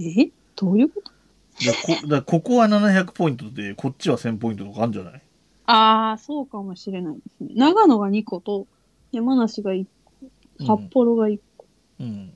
[0.00, 0.30] え？
[0.56, 1.12] どういうこと？
[1.64, 1.72] だ
[2.02, 5.22] こだここは700ポイントで、こっちは1000ポイントとかあるんじゃない？
[5.66, 7.50] ああ、そうかもしれないですね。
[7.54, 8.66] 長野が2個と、
[9.12, 11.66] 山梨が1個、札幌が1個。
[12.00, 12.06] うん。
[12.06, 12.32] うん。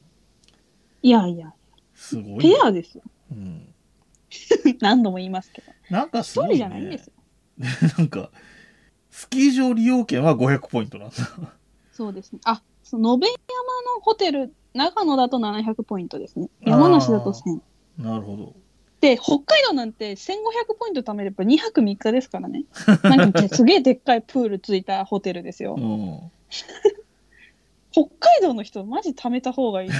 [1.03, 1.53] いやいや、
[1.95, 2.39] すごい、ね。
[2.55, 3.03] ペアですよ。
[3.32, 3.74] うん。
[4.80, 5.72] 何度も言いますけど。
[5.91, 6.57] なんかすごい、一人ね。
[6.59, 7.12] じゃないんですよ。
[7.99, 8.30] なんか、
[9.11, 11.14] スキー場利用券は500ポイントなんだ。
[11.93, 12.39] そうですね。
[12.45, 16.49] あ、その延山のホテル、長野だと700ポイントですね。
[16.62, 17.61] 山梨だと1000。
[17.99, 18.55] なるほど。
[19.03, 20.34] で、北海道なんて1500
[20.78, 22.64] ポイント貯めれば2泊3日ですからね。
[23.05, 25.80] なんかすげえでっかいプールついたホテルですよう。
[25.80, 26.32] ん。
[27.93, 29.91] 北海道の人マジ貯めた方がいい。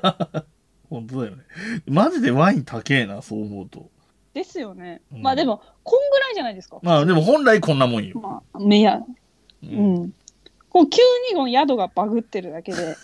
[0.88, 1.42] 本当だよね。
[1.84, 3.90] マジでワイン高えな、そう思うと。
[4.32, 5.02] ですよね。
[5.12, 6.78] うんまあでも、こんぐらいじゃないですか。
[6.82, 8.18] まあでも本来こんなもんよ。
[8.18, 9.06] まあ、目や、う
[9.62, 10.14] うん。
[10.76, 10.98] こう急
[11.30, 12.96] にこの宿がバグってるだけで、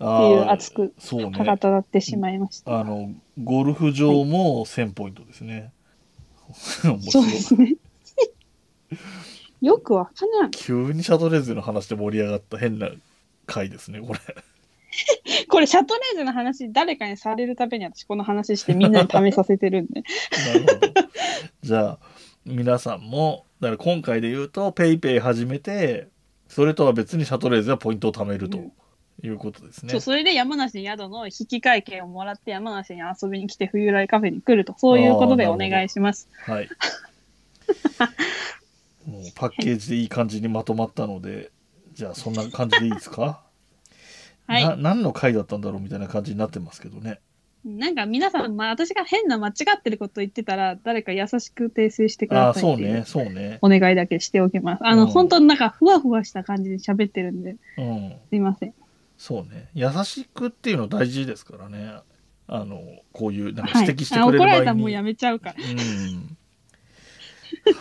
[0.00, 1.58] あ っていうー熱くそうかかね。
[1.58, 2.80] たなってしまいました。
[2.80, 5.70] あの、ゴルフ場も1000ポイントですね。
[6.82, 7.76] 面白いそうですね。
[9.62, 10.50] よくわかんない。
[10.50, 12.90] 急にシャトレーゼの話で盛り上がった変な
[13.46, 14.18] 回ですね、これ。
[15.46, 20.02] これ、シャトレーゼの話、誰かにされるために私この話してみんなに試させてるんで。
[20.48, 21.08] なるほど。
[21.62, 21.98] じゃあ、
[22.44, 26.08] 皆さんも、だから今回で言うと、ペイペイ始めて、
[26.48, 28.72] それとは別にシャトレーゼはポイントを貯めるとうん
[29.22, 29.90] いうことですね。
[29.90, 36.28] そう、それで山梨宿の引き換え券をもらって山梨に遊びに来て冬来カフェに来ると、そういうことでお願いします。
[36.44, 36.68] はい。
[39.06, 41.50] もうパッケージでいい感じにまとまったので、
[41.94, 43.42] じゃあそんな感じでいいですか？
[44.46, 47.20] はいな何の回だったんだろうみたいな感じになってますけどね。
[47.66, 53.58] なんか皆さん、まあ私が変な間違ってること言ってたら、誰か優しく訂正してくああ、ださいそうね、そうね。
[53.60, 54.86] お願いだけしておきます。
[54.86, 58.16] あの、うん本当になんかふわふわした感じで喋ってるんで、うん。
[58.30, 58.74] すいません。
[59.18, 59.68] そうね。
[59.74, 61.94] 優しくっていうの大事ですからね。
[62.46, 62.80] あの、
[63.12, 63.86] こういう、なんかはい。
[63.88, 64.52] 指摘してくれる場合に。
[64.52, 65.54] られたらもうやめちゃうから。
[65.58, 66.36] うん。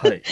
[0.10, 0.24] はい。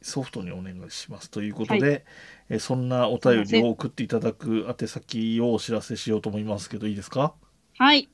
[0.00, 1.30] ソフトにお願いします。
[1.30, 2.06] ということで、
[2.48, 7.34] えそんなお便りを送っていただく宛先をお知らせしようと思いますけど、いいですか？
[7.76, 8.08] はい。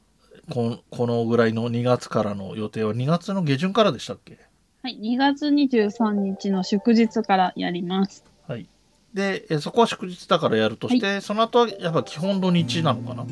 [0.51, 4.39] こんこのぐらいの2月からの予定は2月の下旬からでしたっけ？
[4.83, 4.97] はい。
[4.99, 8.23] 2月23日の祝日からやります。
[8.47, 8.67] はい。
[9.13, 13.25] で、えーそこは祝日だからやるとして、その後はやっぱ基本土日なのかな？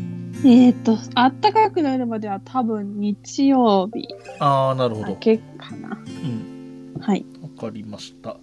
[0.46, 4.08] えっ、と、あったかくなるまでは多分日曜日
[4.40, 5.08] ああ、なるほど。
[5.08, 5.98] だけかな。
[5.98, 7.02] うん。
[7.02, 7.26] はい。
[7.42, 8.38] わかりました。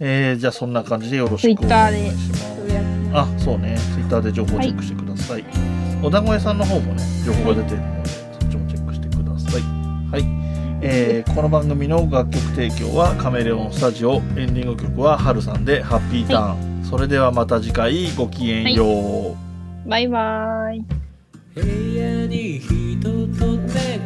[0.00, 2.54] えーじゃあそんな感じでよろしくお願いします。
[2.54, 3.76] つぶやきますあ、そうね。
[3.94, 5.44] ツイッターで情報チェックしてください。
[6.02, 9.62] お団子屋さんの方もね、情報が出てるので、そっちもチェックしてください。
[9.62, 10.24] はい。
[10.80, 16.84] えーこの番組の楽曲提供はカメレオンスタジオ、エンディング曲はハルさんでハッピーターン。
[16.84, 19.36] それではまた次回ごきげんよ
[19.84, 19.88] う。
[19.88, 20.97] バイバーイ。
[21.60, 23.97] 部屋に人と猫